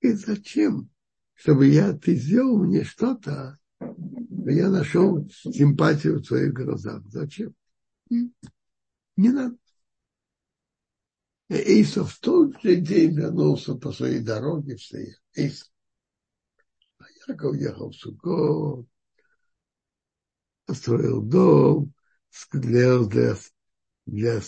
И 0.00 0.12
зачем? 0.12 0.90
Чтобы 1.34 1.66
я, 1.66 1.92
ты 1.92 2.14
сделал 2.14 2.64
мне 2.64 2.84
что-то, 2.84 3.58
я 4.50 4.68
нашел 4.68 5.28
симпатию 5.30 6.18
в 6.18 6.26
твоих 6.26 6.52
глазах. 6.52 7.02
Зачем? 7.08 7.54
Не 8.10 9.30
надо. 9.30 9.56
Эйсов 11.48 12.12
в 12.12 12.20
тот 12.20 12.60
же 12.62 12.76
день 12.76 13.16
вернулся 13.16 13.74
по 13.74 13.92
своей 13.92 14.20
дороге 14.20 14.76
в 14.76 14.82
Сеир. 14.82 15.16
Эйсов. 15.34 15.70
А 16.98 17.04
Яков 17.28 17.56
ехал 17.56 17.90
в 17.90 17.94
Сукот, 17.94 18.86
построил 20.64 21.22
дом, 21.22 21.94
для, 22.52 22.98
для, 23.04 23.36
для 24.06 24.40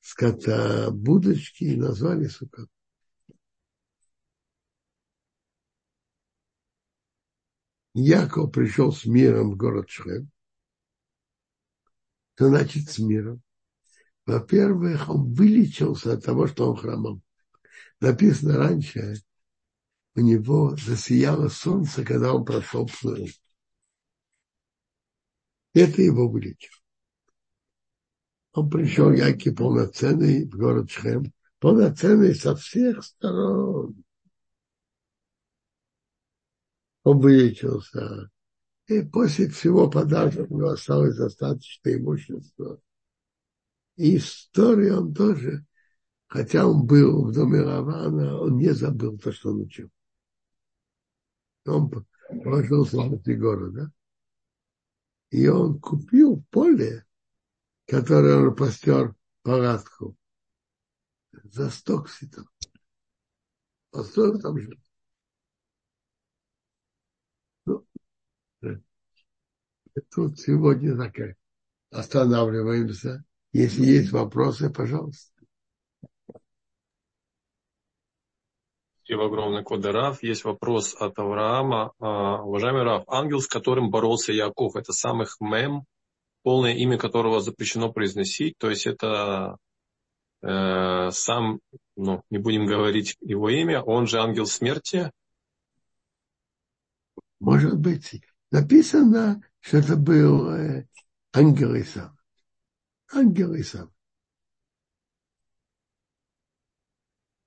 скота 0.00 0.90
будочки 0.90 1.64
и 1.64 1.76
назвали 1.76 2.28
Сукот. 2.28 2.70
Яков 7.98 8.52
пришел 8.52 8.92
с 8.92 9.06
миром 9.06 9.52
в 9.52 9.56
город 9.56 9.88
Шхем. 9.88 10.30
Что 12.34 12.48
значит 12.48 12.90
с 12.90 12.98
миром? 12.98 13.40
Во-первых, 14.26 15.08
он 15.08 15.32
вылечился 15.32 16.12
от 16.12 16.22
того, 16.22 16.46
что 16.46 16.70
он 16.70 16.76
хромал. 16.76 17.22
Написано 18.00 18.58
раньше, 18.58 19.14
у 20.14 20.20
него 20.20 20.76
засияло 20.76 21.48
солнце, 21.48 22.04
когда 22.04 22.34
он 22.34 22.44
прошел 22.44 22.86
Пнуэль. 22.86 23.32
Это 25.72 26.02
его 26.02 26.28
вылечило. 26.28 26.76
Он 28.52 28.68
пришел, 28.68 29.10
Яки, 29.10 29.50
полноценный 29.52 30.44
в 30.44 30.54
город 30.54 30.90
Шхем, 30.90 31.32
полноценный 31.60 32.34
со 32.34 32.56
всех 32.56 33.02
сторон 33.02 34.04
он 37.06 37.20
вылечился. 37.20 38.32
И 38.88 39.00
после 39.02 39.48
всего 39.48 39.88
подарка 39.88 40.40
у 40.40 40.58
него 40.58 40.70
осталось 40.70 41.16
достаточно 41.16 41.94
имущества. 41.94 42.80
И 43.94 44.16
история 44.16 44.94
он 44.94 45.14
тоже, 45.14 45.64
хотя 46.26 46.66
он 46.66 46.84
был 46.84 47.26
в 47.26 47.32
доме 47.32 47.62
Равана, 47.62 48.40
он 48.40 48.56
не 48.56 48.74
забыл 48.74 49.16
то, 49.18 49.30
что 49.30 49.50
он 49.50 49.60
учил. 49.60 49.88
Он 51.64 51.88
положился 52.28 53.00
внутри 53.00 53.36
города. 53.36 53.92
И 55.30 55.46
он 55.46 55.78
купил 55.78 56.44
поле, 56.50 57.06
которое 57.86 58.48
он 58.48 58.56
постер 58.56 59.14
палатку 59.42 60.16
за 61.44 61.70
сто 61.70 62.02
кситов. 62.02 62.46
Построил 63.92 64.40
там 64.40 64.56
жить. 68.60 68.82
Тут 70.10 70.38
сегодня 70.38 70.96
так 70.96 71.36
останавливаемся. 71.90 73.24
Если 73.52 73.84
есть 73.84 74.12
вопросы, 74.12 74.70
пожалуйста. 74.70 75.32
Спасибо 79.06 79.26
огромное, 79.26 79.62
Кода 79.62 79.92
Раф. 79.92 80.22
Есть 80.22 80.44
вопрос 80.44 80.94
от 80.98 81.18
Авраама. 81.18 81.92
А, 82.00 82.42
уважаемый 82.42 82.82
Раф, 82.82 83.04
ангел, 83.08 83.40
с 83.40 83.46
которым 83.46 83.90
боролся 83.90 84.32
Яков, 84.32 84.74
это 84.74 84.92
самых 84.92 85.36
мем, 85.40 85.84
полное 86.42 86.74
имя 86.74 86.98
которого 86.98 87.40
запрещено 87.40 87.92
произносить, 87.92 88.54
то 88.58 88.68
есть 88.68 88.86
это 88.86 89.58
э, 90.42 91.10
сам, 91.10 91.60
ну, 91.96 92.22
не 92.30 92.38
будем 92.38 92.66
говорить 92.66 93.16
его 93.20 93.48
имя, 93.48 93.82
он 93.82 94.06
же 94.06 94.18
ангел 94.18 94.46
смерти? 94.46 95.10
Может 97.40 97.78
быть. 97.78 98.22
Написано, 98.50 99.42
что 99.60 99.78
это 99.78 99.96
был 99.96 100.50
э, 100.50 100.86
ангел 101.32 101.76
Исав. 101.76 102.12
ангел 103.12 103.54
и 103.54 103.62
сам. 103.62 103.92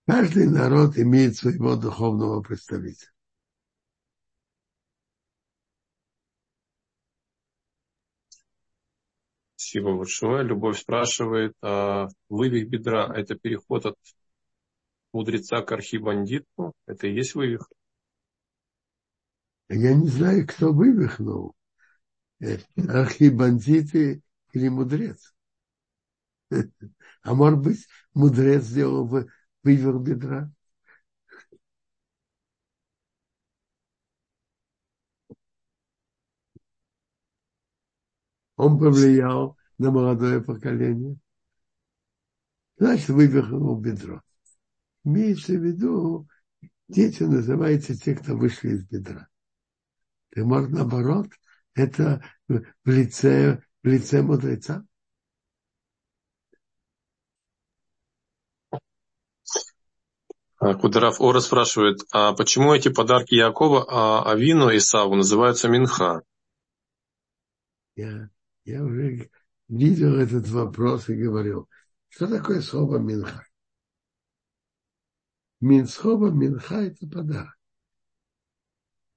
Каждый 0.07 0.47
народ 0.47 0.97
имеет 0.97 1.35
своего 1.35 1.75
духовного 1.75 2.41
представителя. 2.41 3.11
Спасибо 9.55 9.95
большое. 9.95 10.43
Любовь 10.43 10.79
спрашивает, 10.79 11.53
а 11.61 12.07
вывих 12.27 12.69
бедра– 12.69 13.13
это 13.15 13.35
переход 13.35 13.85
от 13.85 13.97
мудреца 15.13 15.61
к 15.61 15.71
архибандиту? 15.71 16.73
Это 16.87 17.05
и 17.07 17.13
есть 17.13 17.35
вывих? 17.35 17.69
Я 19.70 19.93
не 19.93 20.07
знаю, 20.07 20.47
кто 20.47 20.74
вывихнул. 20.74 21.55
Архибандиты 22.76 24.24
или 24.53 24.67
мудрец. 24.67 25.34
А 27.22 27.34
может 27.34 27.59
быть, 27.59 27.88
мудрец 28.13 28.63
сделал 28.63 29.05
вывих 29.63 30.01
бедра? 30.01 30.51
Он 38.55 38.78
повлиял 38.80 39.57
на 39.78 39.91
молодое 39.91 40.41
поколение. 40.41 41.17
Значит, 42.78 43.09
вывихнул 43.09 43.78
бедро. 43.80 44.22
Имеется 45.03 45.53
в 45.53 45.63
виду, 45.63 46.28
дети 46.88 47.24
называются 47.24 47.97
те, 47.97 48.15
кто 48.15 48.36
вышли 48.36 48.72
из 48.72 48.84
бедра. 48.84 49.30
И 50.39 50.41
может 50.41 50.69
наоборот, 50.69 51.27
это 51.73 52.23
в 52.47 52.63
лице, 52.85 53.61
в 53.83 53.87
лице 53.87 54.21
мудреца. 54.21 54.85
А, 60.57 60.73
Кударав 60.75 61.19
Ора 61.19 61.41
спрашивает, 61.41 61.99
а 62.13 62.31
почему 62.33 62.73
эти 62.73 62.87
подарки 62.87 63.35
Якова 63.35 63.85
а 63.89 64.31
Авину 64.31 64.69
и 64.69 64.79
Саву 64.79 65.15
называются 65.15 65.67
Минха? 65.67 66.21
Я, 67.97 68.29
я 68.63 68.83
уже 68.85 69.29
видел 69.67 70.15
этот 70.15 70.47
вопрос 70.47 71.09
и 71.09 71.15
говорил, 71.15 71.67
что 72.07 72.27
такое 72.27 72.61
слово 72.61 72.97
Минха? 72.97 73.45
Минсхова 75.59 76.29
Минха– 76.29 76.75
это 76.75 77.05
подарок. 77.05 77.59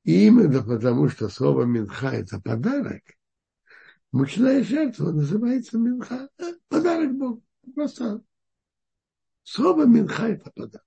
И 0.04 0.26
именно 0.26 0.62
потому, 0.62 1.08
что 1.08 1.28
слово 1.28 1.64
Минха– 1.64 2.08
это 2.12 2.40
подарок, 2.40 3.02
мучная 4.10 4.64
жертва 4.64 5.12
называется 5.12 5.78
Минха. 5.78 6.28
Подарок 6.68 7.16
Богу. 7.16 7.42
Просто 7.74 8.20
слово 9.44 9.84
Минха– 9.84 10.28
это 10.28 10.50
подарок. 10.50 10.86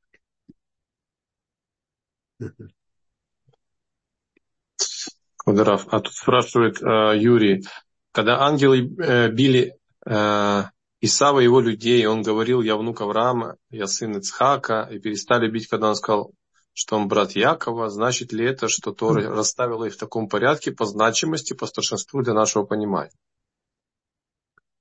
Квадраф. 5.38 5.88
А 5.92 6.00
тут 6.02 6.14
спрашивает 6.14 6.82
э, 6.82 7.18
Юрий, 7.18 7.64
когда 8.12 8.42
ангелы 8.42 8.96
э, 8.98 9.30
били 9.30 9.78
э, 10.06 10.64
Исава 11.02 11.40
его 11.40 11.62
людей, 11.62 12.06
он 12.08 12.24
говорил, 12.24 12.62
я 12.62 12.76
внук 12.76 13.02
Авраама, 13.02 13.58
я 13.70 13.86
сын 13.86 14.18
Ицхака, 14.18 14.90
и 14.92 15.00
перестали 15.00 15.50
бить, 15.50 15.68
когда 15.68 15.90
он 15.90 15.96
сказал, 15.96 16.34
что 16.76 16.98
он 16.98 17.08
брат 17.08 17.32
Якова, 17.32 17.90
значит 17.90 18.34
ли 18.34 18.46
это, 18.46 18.68
что 18.68 18.92
Тора 18.92 19.30
расставила 19.30 19.86
их 19.86 19.94
в 19.94 19.98
таком 19.98 20.28
порядке 20.28 20.74
по 20.74 20.86
значимости, 20.86 21.54
по 21.54 21.68
старшинству 21.68 22.22
для 22.22 22.34
нашего 22.34 22.66
понимания? 22.66 23.14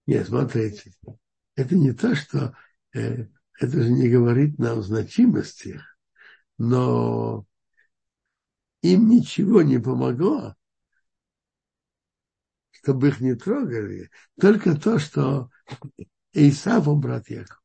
Нет, 0.04 0.26
смотрите, 0.26 0.92
это 1.54 1.76
не 1.76 1.92
то, 1.92 2.16
что 2.16 2.56
э, 2.94 3.28
это 3.60 3.82
же 3.82 3.90
не 3.90 4.08
говорит 4.08 4.58
нам 4.58 4.82
значимости, 4.82 5.80
но 6.58 7.46
им 8.82 9.08
ничего 9.08 9.62
не 9.62 9.78
помогло, 9.78 10.56
чтобы 12.72 13.08
их 13.08 13.20
не 13.20 13.36
трогали, 13.36 14.10
только 14.40 14.76
то, 14.76 14.98
что 14.98 15.48
Исав, 16.32 16.88
он 16.88 17.00
брат 17.00 17.30
Яков. 17.30 17.62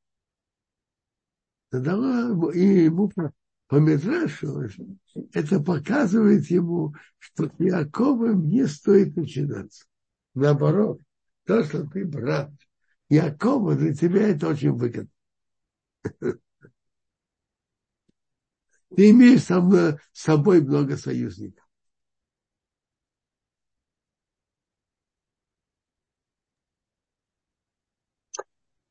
Дала 1.72 2.54
и 2.54 2.86
ему 2.86 3.12
по 3.70 3.76
Медрашу, 3.76 4.68
это 5.32 5.60
показывает 5.60 6.48
ему, 6.48 6.96
что 7.20 7.46
с 7.46 7.52
Яковом 7.60 8.50
не 8.50 8.66
стоит 8.66 9.16
начинаться. 9.16 9.86
Наоборот, 10.34 11.00
то, 11.46 11.64
что 11.64 11.86
ты 11.86 12.04
брат 12.04 12.52
Якова, 13.10 13.76
для 13.76 13.94
тебя 13.94 14.28
это 14.28 14.48
очень 14.50 14.72
выгодно. 14.72 15.12
Ты 18.96 19.12
имеешь 19.12 19.44
с 19.44 19.96
собой 20.14 20.62
много 20.62 20.98
союзников. 20.98 21.69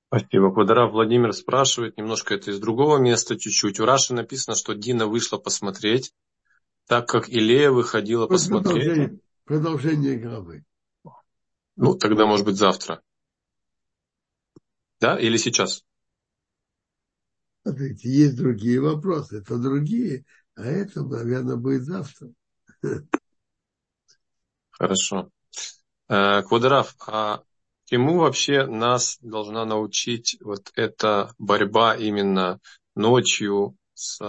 Спасибо. 0.09 0.53
Квадрат 0.53 0.91
Владимир 0.91 1.33
спрашивает, 1.35 1.99
немножко 1.99 2.35
это 2.35 2.51
из 2.51 2.59
другого 2.59 2.99
места 2.99 3.39
чуть-чуть. 3.39 3.79
У 3.79 3.85
Раши 3.85 4.15
написано, 4.15 4.57
что 4.57 4.75
Дина 4.75 5.07
вышла 5.07 5.37
посмотреть, 5.37 6.15
так 6.87 7.07
как 7.07 7.29
Илея 7.29 7.71
выходила 7.71 8.23
вот 8.23 8.31
посмотреть. 8.31 8.85
Продолжение, 8.85 9.21
продолжение 9.45 10.17
главы. 10.17 10.65
Ну, 11.77 11.95
тогда, 11.95 12.27
может 12.27 12.47
быть, 12.47 12.57
завтра. 12.57 13.03
Да, 14.99 15.19
или 15.19 15.37
сейчас? 15.37 15.85
Смотрите, 17.63 18.09
есть 18.09 18.37
другие 18.37 18.81
вопросы, 18.81 19.41
это 19.41 19.59
другие, 19.59 20.25
а 20.55 20.65
это, 20.65 21.05
наверное, 21.05 21.57
будет 21.57 21.85
завтра. 21.85 22.31
Хорошо. 24.71 25.31
Э, 26.09 26.43
Квадраф, 26.43 26.97
а 27.07 27.43
Чему 27.91 28.19
вообще 28.19 28.67
нас 28.67 29.17
должна 29.23 29.65
научить 29.65 30.37
вот 30.43 30.71
эта 30.75 31.33
борьба 31.39 31.97
именно 31.97 32.61
ночью 32.95 33.79
с, 33.95 34.21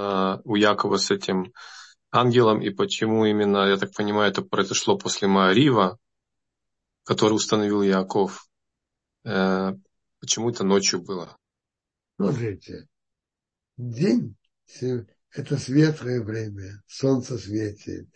у 0.45 0.55
Якова 0.55 0.95
с 0.95 1.12
этим 1.12 1.51
ангелом, 2.10 2.62
и 2.62 2.70
почему 2.70 3.26
именно, 3.26 3.68
я 3.68 3.76
так 3.76 3.93
понимаю, 3.93 4.32
это 4.32 4.43
произошло 4.43 4.97
после 4.97 5.28
Маарива, 5.28 5.99
который 7.03 7.34
установил 7.34 7.82
Яков. 7.82 8.47
Э, 9.26 9.74
почему 10.22 10.51
это 10.51 10.64
ночью 10.64 11.01
было? 11.01 11.36
Смотрите, 12.16 12.88
день– 13.76 14.38
это 15.32 15.57
светлое 15.57 16.22
время, 16.22 16.82
солнце 16.88 17.38
светит. 17.38 18.07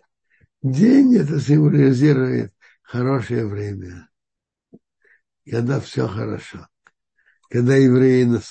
День– 0.62 1.18
это 1.18 1.38
символизирует 1.38 2.54
хорошее 2.82 3.46
время 3.46 4.08
когда 5.50 5.80
все 5.80 6.08
хорошо, 6.08 6.68
когда 7.50 7.76
евреи 7.76 8.24
на, 8.24 8.42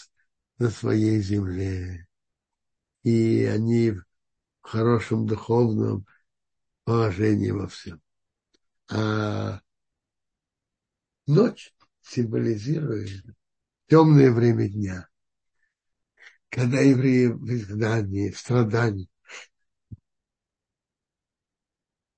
на 0.59 0.71
своей 0.71 1.21
земле, 1.21 2.07
и 3.03 3.45
они 3.45 3.93
в 3.93 4.05
хорошем 4.63 5.27
духовном 5.27 6.07
положении 6.85 7.51
во 7.51 7.67
всем. 7.69 8.01
А 8.91 9.61
ночь 11.27 11.75
символизирует 12.03 13.25
темное 13.89 14.31
время 14.31 14.69
дня, 14.69 15.09
когда 16.49 16.81
евреи 16.81 17.27
в 17.27 17.51
изгнании, 17.51 18.31
в 18.31 18.39
страдании. 18.39 19.09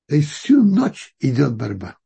То 0.07 0.16
есть 0.16 0.31
всю 0.31 0.62
ночь 0.62 1.14
идет 1.18 1.55
борьба. 1.55 1.99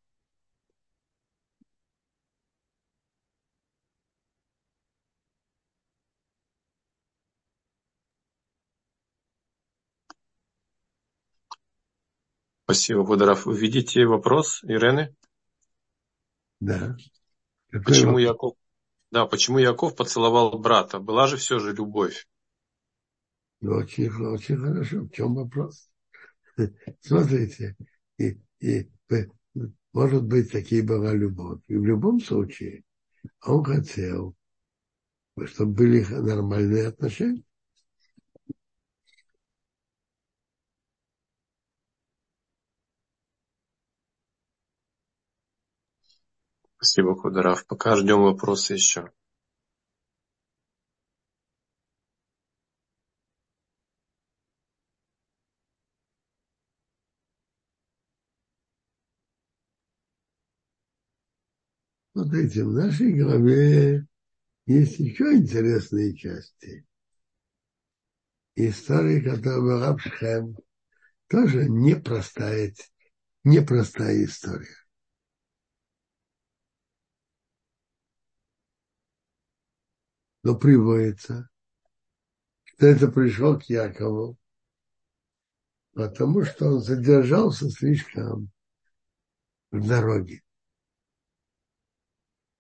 Спасибо, 12.71 13.03
Бударов. 13.03 13.47
Вы 13.47 13.59
видите 13.59 14.05
вопрос 14.05 14.62
Ирены? 14.62 15.16
Да. 16.61 16.99
Какой 17.71 17.83
почему 17.83 18.07
вопрос? 18.09 18.23
Яков? 18.23 18.55
Да, 19.11 19.25
почему 19.25 19.59
Яков 19.59 19.97
поцеловал 19.97 20.59
брата? 20.59 20.99
Была 20.99 21.27
же 21.27 21.39
все 21.39 21.61
же 21.61 21.73
любовь. 21.73 22.29
Ну, 23.62 23.73
очень, 23.73 24.11
очень 24.11 24.59
хорошо. 24.59 25.05
В 25.05 25.11
чем 25.12 25.35
вопрос? 25.35 25.89
Смотрите, 27.01 27.75
и, 28.19 28.39
и, 28.61 28.91
может 29.95 30.25
быть, 30.25 30.53
такие 30.53 30.83
была 30.83 31.14
любовь. 31.14 31.62
И 31.69 31.75
в 31.75 31.87
любом 31.87 32.21
случае, 32.21 32.85
он 33.47 33.64
хотел, 33.64 34.35
чтобы 35.47 35.73
были 35.73 36.05
нормальные 36.05 36.89
отношения. 36.89 37.45
Спасибо, 46.99 47.15
Кударав. 47.15 47.65
Пока 47.67 47.95
ждем 47.95 48.23
вопросы 48.23 48.75
еще. 48.75 49.13
Смотрите, 62.13 62.65
в 62.65 62.73
нашей 62.73 63.13
голове 63.13 64.09
есть 64.67 64.99
еще 64.99 65.37
интересные 65.37 66.17
части. 66.17 66.85
История, 68.57 69.21
которая 69.21 69.61
была 69.61 69.97
в 69.97 70.03
тоже 71.29 71.69
непростая, 71.69 72.75
непростая 73.45 74.25
история. 74.25 74.88
Но 80.49 80.59
приводится, 80.59 81.47
что 82.65 82.87
это 82.87 83.09
пришло 83.09 83.59
к 83.59 83.65
Якову, 83.65 84.39
потому 85.93 86.43
что 86.43 86.69
он 86.69 86.81
задержался 86.81 87.69
слишком 87.69 88.51
в 89.71 89.87
дороге. 89.87 90.43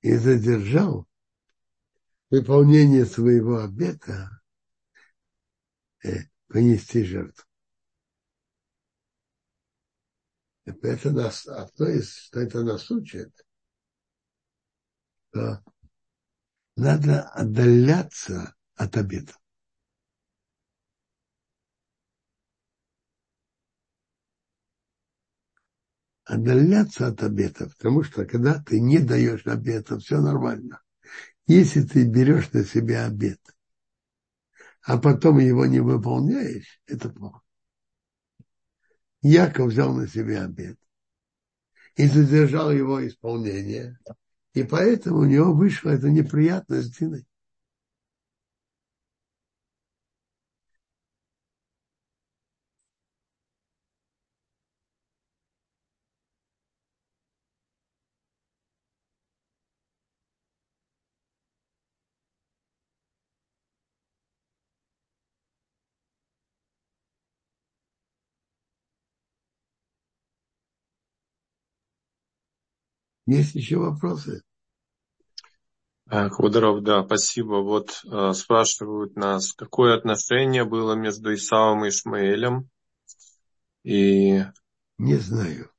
И 0.02 0.14
задержал 0.16 1.08
выполнение 2.28 3.06
своего 3.06 3.60
обета 3.60 4.38
э, 6.04 6.24
принести 6.46 7.04
жертву. 7.04 7.44
Это 10.66 11.10
нас, 11.10 11.46
одно 11.46 11.88
из, 11.88 12.14
что 12.14 12.40
это 12.40 12.62
нас 12.64 12.90
учит, 12.90 13.32
что 15.30 15.64
надо 16.78 17.22
отдаляться 17.22 18.54
от 18.76 18.96
обета. 18.96 19.34
отдаляться 26.24 27.06
от 27.06 27.22
обета, 27.22 27.70
потому 27.70 28.02
что 28.02 28.26
когда 28.26 28.62
ты 28.62 28.80
не 28.80 28.98
даешь 28.98 29.46
обета, 29.46 29.98
все 29.98 30.20
нормально. 30.20 30.82
Если 31.46 31.80
ты 31.80 32.04
берешь 32.04 32.52
на 32.52 32.64
себя 32.64 33.06
обет, 33.06 33.40
а 34.82 34.98
потом 34.98 35.38
его 35.38 35.64
не 35.64 35.80
выполняешь, 35.80 36.82
это 36.86 37.08
плохо. 37.08 37.40
Яков 39.22 39.68
взял 39.68 39.94
на 39.94 40.06
себя 40.06 40.44
обет 40.44 40.78
и 41.96 42.06
задержал 42.06 42.70
его 42.72 43.06
исполнение, 43.08 43.98
и 44.60 44.64
поэтому 44.64 45.20
у 45.20 45.24
него 45.24 45.52
вышла 45.52 45.90
эта 45.90 46.10
неприятность 46.10 46.98
Диной. 46.98 47.26
Есть 73.26 73.54
еще 73.54 73.76
вопросы? 73.76 74.42
Квадаров, 76.08 76.82
да, 76.82 77.04
спасибо. 77.04 77.56
Вот 77.56 78.02
э, 78.10 78.32
спрашивают 78.32 79.14
нас, 79.14 79.52
какое 79.52 79.94
отношение 79.94 80.64
было 80.64 80.94
между 80.94 81.34
Исавом 81.34 81.84
и 81.84 81.90
Ишмаэлем? 81.90 82.70
И... 83.84 84.42
Не 84.96 85.14
знаю. 85.16 85.70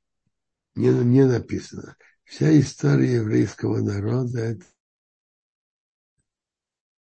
Не, 0.76 0.90
не 0.90 1.26
написано. 1.26 1.96
Вся 2.24 2.58
история 2.60 3.16
еврейского 3.16 3.78
народа, 3.80 4.38
это... 4.38 4.66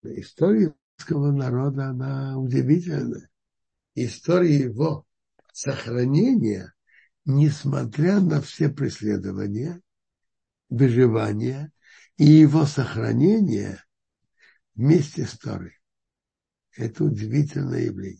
история 0.01 0.73
еврейского 0.97 1.31
народа, 1.31 1.89
она 1.89 2.37
удивительная. 2.39 3.29
История 3.93 4.55
его 4.55 5.05
сохранения, 5.53 6.73
несмотря 7.25 8.19
на 8.19 8.41
все 8.41 8.69
преследования, 8.69 9.81
выживания 10.69 11.71
и 12.17 12.25
его 12.25 12.65
сохранения 12.65 13.83
вместе 14.75 15.25
с 15.25 15.37
Торой. 15.37 15.79
Это 16.75 17.03
удивительное 17.03 17.81
явление. 17.81 18.19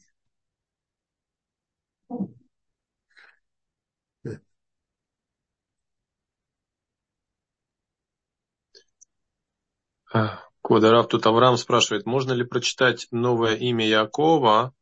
Квадарав 10.62 11.08
тут 11.08 11.26
Авраам 11.26 11.58
спрашивает, 11.58 12.06
можно 12.06 12.32
ли 12.32 12.46
прочитать 12.46 13.08
новое 13.12 13.56
имя 13.56 13.86
Якова, 13.86 14.74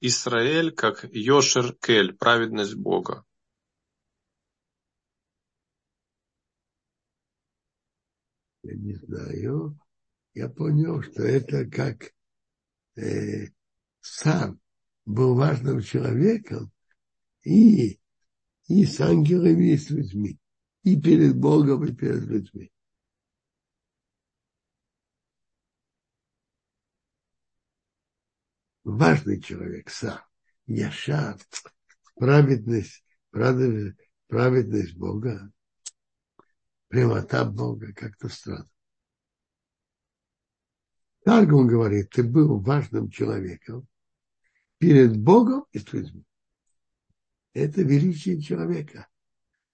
Израиль, 0.00 0.72
как 0.72 1.04
Йошер 1.04 1.74
Кель, 1.74 2.14
праведность 2.14 2.74
Бога? 2.74 3.24
Я 8.70 8.76
не 8.76 8.94
знаю, 8.94 9.78
я 10.34 10.48
понял, 10.48 11.02
что 11.02 11.22
это 11.22 11.68
как 11.68 12.12
э, 12.96 13.48
сам 14.00 14.60
был 15.04 15.34
важным 15.34 15.82
человеком 15.82 16.70
и, 17.42 18.00
и 18.68 18.84
с 18.84 19.00
ангелами, 19.00 19.72
и 19.72 19.76
с 19.76 19.90
людьми, 19.90 20.38
и 20.84 21.00
перед 21.00 21.36
Богом, 21.36 21.84
и 21.84 21.94
перед 21.94 22.22
людьми. 22.22 22.70
Важный 28.84 29.40
человек 29.40 29.90
сам, 29.90 30.20
Яшар, 30.66 31.38
праведность, 32.14 33.04
праведность, 33.30 33.98
праведность 34.28 34.96
Бога 34.96 35.52
прямота 36.90 37.44
Бога 37.44 37.92
как-то 37.94 38.28
странно. 38.28 38.68
Он 41.24 41.46
говорит, 41.46 42.10
ты 42.10 42.24
был 42.24 42.58
важным 42.58 43.10
человеком 43.10 43.86
перед 44.78 45.16
Богом 45.16 45.64
и 45.70 45.78
людьми. 45.78 46.24
Это 47.52 47.82
величие 47.82 48.42
человека. 48.42 49.08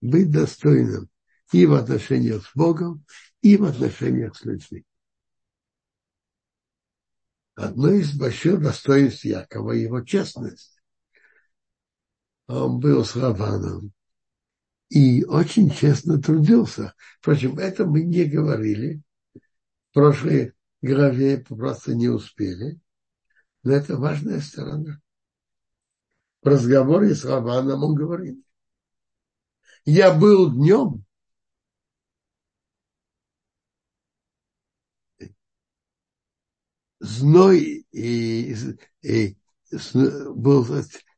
Быть 0.03 0.31
достойным 0.31 1.09
и 1.53 1.65
в 1.65 1.73
отношениях 1.73 2.47
с 2.47 2.55
Богом, 2.55 3.07
и 3.41 3.57
в 3.57 3.65
отношениях 3.65 4.37
с 4.37 4.45
людьми. 4.45 4.85
Одно 7.55 7.93
из 7.93 8.13
больших 8.15 8.61
достоинств 8.61 9.25
Якова– 9.25 9.73
его 9.73 10.03
честность. 10.03 10.83
Он 12.47 12.79
был 12.79 13.05
с 13.07 13.17
Раваном, 13.17 13.95
и 14.89 15.25
очень 15.25 15.71
честно 15.71 16.21
трудился. 16.21 16.95
Впрочем, 17.21 17.59
это 17.59 17.87
мы 17.87 18.03
не 18.03 18.25
говорили. 18.25 19.03
В 19.91 19.95
прошлой 19.95 20.53
главе 20.83 21.39
просто 21.39 21.95
не 21.95 22.09
успели. 22.09 22.79
Но 23.63 23.73
это 23.73 23.97
важная 23.97 24.41
сторона. 24.41 25.01
В 26.43 26.47
разговоре 26.47 27.15
с 27.15 27.25
Раваном 27.25 27.83
он 27.83 27.95
говорит. 27.95 28.41
Я 29.85 30.13
был 30.13 30.53
днем, 30.53 31.05
зной 37.01 37.87
и, 37.91 38.53
и, 38.53 38.79
и 39.03 39.37
был 40.35 40.67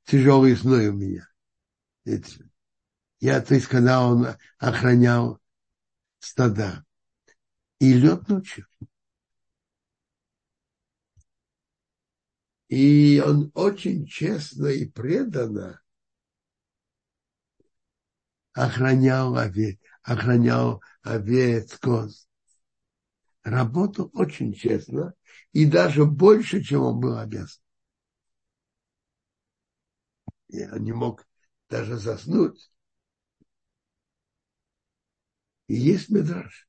тяжелый 0.04 0.54
зной 0.54 0.88
у 0.88 0.92
меня. 0.94 1.28
Я, 3.20 3.40
то 3.40 3.54
есть, 3.54 3.66
когда 3.66 4.06
он 4.06 4.26
охранял 4.58 5.40
стада. 6.20 6.84
И 7.80 7.92
лед 7.92 8.28
ночью. 8.28 8.66
И 12.68 13.22
он 13.24 13.50
очень 13.54 14.06
честно 14.06 14.66
и 14.66 14.84
преданно 14.84 15.80
охранял 18.52 19.36
овец, 19.36 19.78
охранял 20.02 20.82
овец, 21.02 21.78
коз. 21.78 22.28
Работал 23.42 24.10
очень 24.12 24.52
честно 24.52 25.14
и 25.52 25.64
даже 25.64 26.04
больше, 26.04 26.62
чем 26.62 26.82
он 26.82 27.00
был 27.00 27.16
обязан. 27.16 27.62
Я 30.48 30.70
не 30.78 30.92
мог 30.92 31.26
даже 31.70 31.96
заснуть, 31.96 32.70
и 35.68 35.74
есть 35.74 36.10
медраж. 36.10 36.68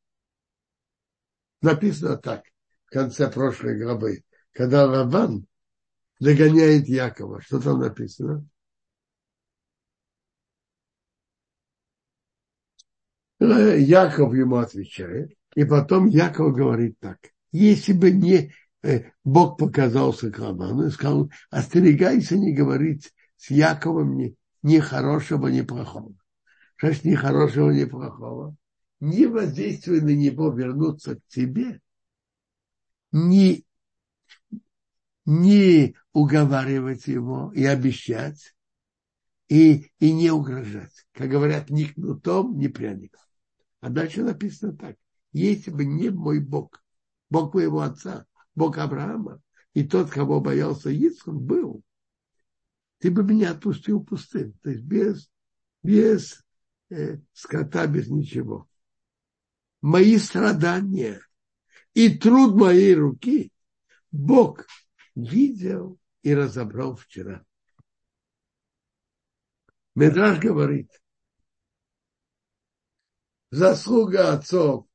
Написано 1.62 2.18
так, 2.18 2.44
в 2.86 2.92
конце 2.92 3.30
прошлой 3.32 3.82
главы, 3.82 4.24
когда 4.52 4.86
Лаван 4.86 5.48
догоняет 6.20 6.88
Якова. 6.88 7.42
Что 7.42 7.60
там 7.60 7.80
написано? 7.80 8.46
Яков 13.40 14.34
ему 14.34 14.58
отвечает, 14.58 15.34
и 15.56 15.64
потом 15.64 16.08
Яков 16.08 16.54
говорит 16.54 17.00
так. 17.00 17.18
Если 17.52 17.94
бы 17.94 18.12
не 18.12 18.54
э, 18.84 19.12
Бог 19.24 19.58
показался 19.58 20.30
к 20.30 20.40
Лавану 20.40 20.88
и 20.88 20.92
сказал, 20.92 21.32
остерегайся 21.50 22.38
не 22.38 22.54
говорить 22.54 23.14
с 23.38 23.50
Яковом 23.50 24.18
ни, 24.18 24.36
ни 24.62 24.80
хорошего, 24.80 25.48
ни 25.48 25.62
плохого. 25.62 26.14
Что 26.76 26.92
ж 26.92 27.04
ни 27.04 27.16
хорошего, 27.16 27.72
ни 27.72 27.86
плохого? 27.86 28.58
Не 29.00 29.28
воздействуй 29.28 30.02
на 30.02 30.16
него 30.16 30.52
вернуться 30.52 31.16
к 31.16 31.26
тебе, 31.28 31.80
не, 33.12 33.66
не 35.26 35.96
уговаривать 36.12 37.08
его 37.08 37.52
и 37.54 37.64
обещать, 37.64 38.54
и, 39.48 39.92
и 40.00 40.14
не 40.14 40.32
угрожать. 40.32 41.08
Как 41.14 41.30
говорят, 41.30 41.70
ни 41.70 41.86
кнутом, 41.86 42.58
ни 42.58 42.68
пряником. 42.68 43.22
А 43.82 43.90
дальше 43.90 44.24
написано 44.24 44.76
так. 44.76 44.96
Если 45.32 45.72
бы 45.72 45.86
не 45.86 46.10
мой 46.10 46.40
Бог, 46.40 46.84
Бог 47.30 47.54
моего 47.54 47.82
отца, 47.82 48.26
Бог 48.56 48.78
Авраама, 48.78 49.42
и 49.74 49.84
тот, 49.84 50.10
кого 50.10 50.42
боялся 50.42 50.90
Ицхак, 50.90 51.36
был, 51.36 51.84
ты 53.00 53.12
бы 53.12 53.24
меня 53.24 53.52
отпустил 53.52 54.04
пустым. 54.04 54.54
То 54.62 54.72
есть 54.72 54.84
без, 54.84 55.30
без 55.84 56.44
э, 56.90 57.20
скота, 57.34 57.88
без 57.88 58.10
ничего. 58.10 58.68
Мои 59.82 60.18
страдания 60.18 61.22
и 61.94 62.18
труд 62.18 62.56
моей 62.56 62.96
руки 62.96 63.52
Бог 64.12 64.66
видел 65.16 66.00
и 66.22 66.34
разобрал 66.34 66.96
вчера. 66.96 67.46
Медраж 69.96 70.40
говорит, 70.40 70.92
заслуга 73.52 74.34
отцов 74.34 74.90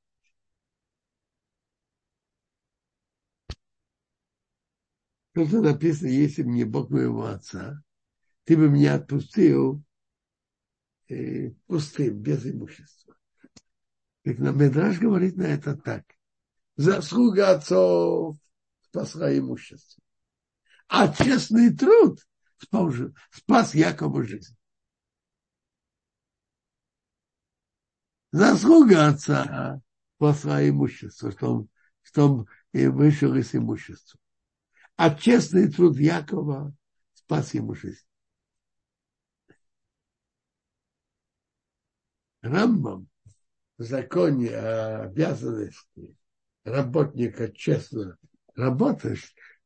Просто 5.35 5.61
написано, 5.61 6.09
если 6.09 6.45
бы 6.45 6.51
не 6.51 6.63
Бог 6.63 6.91
моего 6.91 7.27
отца, 7.27 7.83
ты 8.45 8.57
бы 8.57 8.71
меня 8.71 8.95
отпустил 8.95 9.83
э, 11.09 11.51
пустым, 11.67 12.23
без 12.23 12.47
имущества. 12.47 13.04
Так 14.25 14.39
на 14.39 14.53
Медраж 14.53 14.99
говорит 14.99 15.37
на 15.37 15.43
это 15.43 15.77
так. 15.77 16.03
Заслуга 16.77 17.51
отцов 17.51 18.39
спасла 18.81 19.37
имущество. 19.37 20.03
А 20.89 21.13
честный 21.13 21.77
труд 21.77 22.21
спас, 22.57 22.95
спас 23.31 23.75
Якова 23.75 24.25
жизнь. 24.25 24.57
Заслуга 28.33 29.09
отца 29.09 29.83
спасла 30.17 30.67
имущество, 30.67 31.31
что 31.31 31.55
он, 31.55 31.69
что 32.03 32.29
он 32.29 32.49
вышел 32.73 33.35
из 33.35 33.55
имущества. 33.55 34.19
А 34.97 35.15
честный 35.15 35.71
труд 35.71 35.99
Якова 35.99 36.75
спас 37.13 37.53
ему 37.53 37.75
жизнь. 37.75 38.07
Рамбам 42.41 43.09
законе 43.79 44.51
о 44.51 45.03
обязанности 45.05 46.17
работника 46.65 47.53
честно 47.53 48.17
работать 48.55 49.21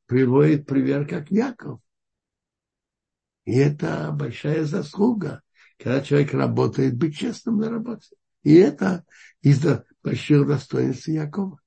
приводит 0.06 0.66
пример 0.66 1.06
как 1.06 1.30
Яков. 1.30 1.80
И 3.44 3.56
это 3.56 4.10
большая 4.12 4.64
заслуга, 4.64 5.42
когда 5.78 6.00
человек 6.00 6.34
работает, 6.34 6.96
быть 6.96 7.16
честным 7.16 7.58
на 7.58 7.70
работе. 7.70 8.16
И 8.42 8.54
это 8.54 9.04
из-за 9.42 9.84
больших 10.02 10.46
достоинств 10.46 11.08
Якова, 11.08 11.60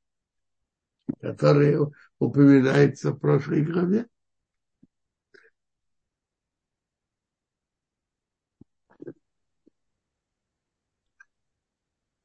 которые 1.21 1.91
упоминаются 2.19 3.11
в 3.11 3.19
прошлой 3.19 3.63
главе. 3.63 4.07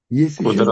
Есть 0.09 0.39
еще... 0.41 0.65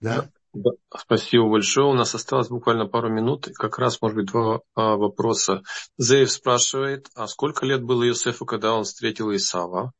Да? 0.00 0.30
Да, 0.54 0.70
спасибо 0.96 1.48
большое. 1.48 1.86
У 1.86 1.94
нас 1.94 2.14
осталось 2.14 2.48
буквально 2.48 2.86
пару 2.86 3.10
минут. 3.10 3.48
Как 3.54 3.78
раз, 3.78 4.00
может 4.00 4.16
быть, 4.16 4.26
два 4.26 4.62
а, 4.74 4.96
вопроса. 4.96 5.62
Зеев 5.98 6.30
спрашивает, 6.30 7.08
а 7.14 7.26
сколько 7.28 7.66
лет 7.66 7.82
было 7.82 8.06
Иосифу, 8.08 8.46
когда 8.46 8.74
он 8.74 8.84
встретил 8.84 9.34
Исава? 9.34 9.92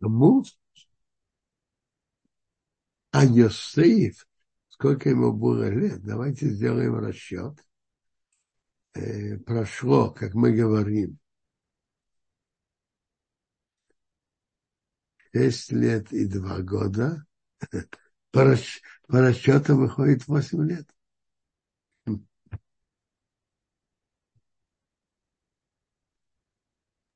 Кому? 0.00 0.44
А 3.12 3.24
Йосеф, 3.24 4.26
сколько 4.68 5.08
ему 5.10 5.32
было 5.32 5.68
лет? 5.68 6.02
Давайте 6.02 6.48
сделаем 6.48 6.98
расчет. 6.98 7.58
Э, 8.94 9.38
прошло, 9.38 10.10
как 10.10 10.34
мы 10.34 10.52
говорим, 10.52 11.18
6 15.34 15.72
лет 15.72 16.12
и 16.12 16.26
2 16.26 16.60
года. 16.60 17.24
По, 18.30 18.44
расч... 18.44 18.82
по 19.08 19.20
расчетам 19.20 19.78
выходит 19.78 20.26
8 20.26 20.68
лет. 20.68 20.88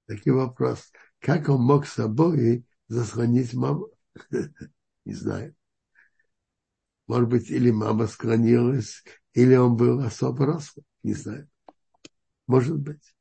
Такой 0.06 0.32
вопрос. 0.32 0.90
Как 1.18 1.48
он 1.48 1.62
мог 1.62 1.86
с 1.86 1.94
собой 1.94 2.64
заслонить 2.88 3.52
маму? 3.52 3.88
Не 5.04 5.14
знаю. 5.14 5.54
Может 7.06 7.28
быть, 7.28 7.50
или 7.50 7.70
мама 7.70 8.06
склонилась, 8.06 9.02
или 9.32 9.54
он 9.54 9.76
был 9.76 10.00
особо 10.00 10.46
рослый. 10.46 10.84
Не 11.02 11.14
знаю. 11.14 11.48
Может 12.46 12.78
быть. 12.78 13.14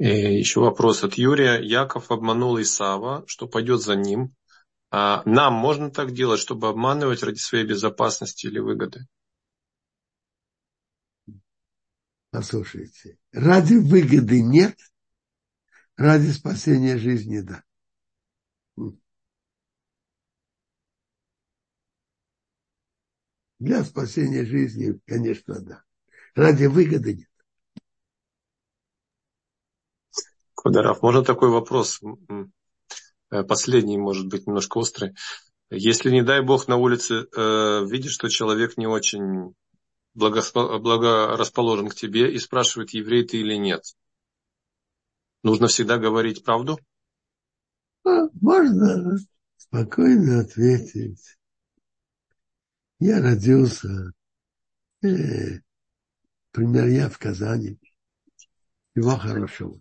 И 0.00 0.38
еще 0.38 0.60
вопрос 0.60 1.04
от 1.04 1.14
Юрия. 1.14 1.60
Яков 1.60 2.10
обманул 2.10 2.58
Исава, 2.58 3.22
что 3.26 3.46
пойдет 3.46 3.82
за 3.82 3.96
ним. 3.96 4.34
А 4.90 5.22
нам 5.26 5.52
можно 5.52 5.90
так 5.90 6.14
делать, 6.14 6.40
чтобы 6.40 6.70
обманывать 6.70 7.22
ради 7.22 7.36
своей 7.36 7.66
безопасности 7.66 8.46
или 8.46 8.60
выгоды? 8.60 9.06
Послушайте, 12.30 13.18
ради 13.32 13.74
выгоды 13.74 14.40
нет, 14.40 14.78
ради 15.96 16.30
спасения 16.30 16.96
жизни 16.96 17.40
да. 17.40 17.62
Для 23.58 23.84
спасения 23.84 24.46
жизни, 24.46 24.98
конечно, 25.06 25.60
да. 25.60 25.82
Ради 26.34 26.64
выгоды 26.64 27.16
нет. 27.16 27.29
Квадоров, 30.60 31.00
можно 31.00 31.24
такой 31.24 31.48
вопрос? 31.48 32.00
Э, 33.30 33.42
последний, 33.44 33.96
может 33.96 34.26
быть, 34.26 34.46
немножко 34.46 34.76
острый. 34.76 35.14
Если, 35.70 36.10
не 36.10 36.22
дай 36.22 36.42
бог, 36.42 36.68
на 36.68 36.76
улице 36.76 37.26
э, 37.34 37.86
видишь, 37.86 38.12
что 38.12 38.28
человек 38.28 38.76
не 38.76 38.86
очень 38.86 39.54
благорасположен 40.12 41.88
к 41.88 41.94
тебе 41.94 42.34
и 42.34 42.38
спрашивает, 42.38 42.90
еврей 42.90 43.24
ты 43.24 43.38
или 43.38 43.54
нет, 43.54 43.80
нужно 45.42 45.68
всегда 45.68 45.96
говорить 45.96 46.44
правду? 46.44 46.78
А, 48.04 48.26
можно 48.42 49.16
спокойно 49.56 50.40
ответить. 50.40 51.38
Я 52.98 53.22
родился, 53.22 54.12
э, 55.02 55.60
например, 56.52 56.88
я 56.88 57.08
в 57.08 57.16
Казани. 57.16 57.78
Всего 58.92 59.16
хорошего. 59.16 59.80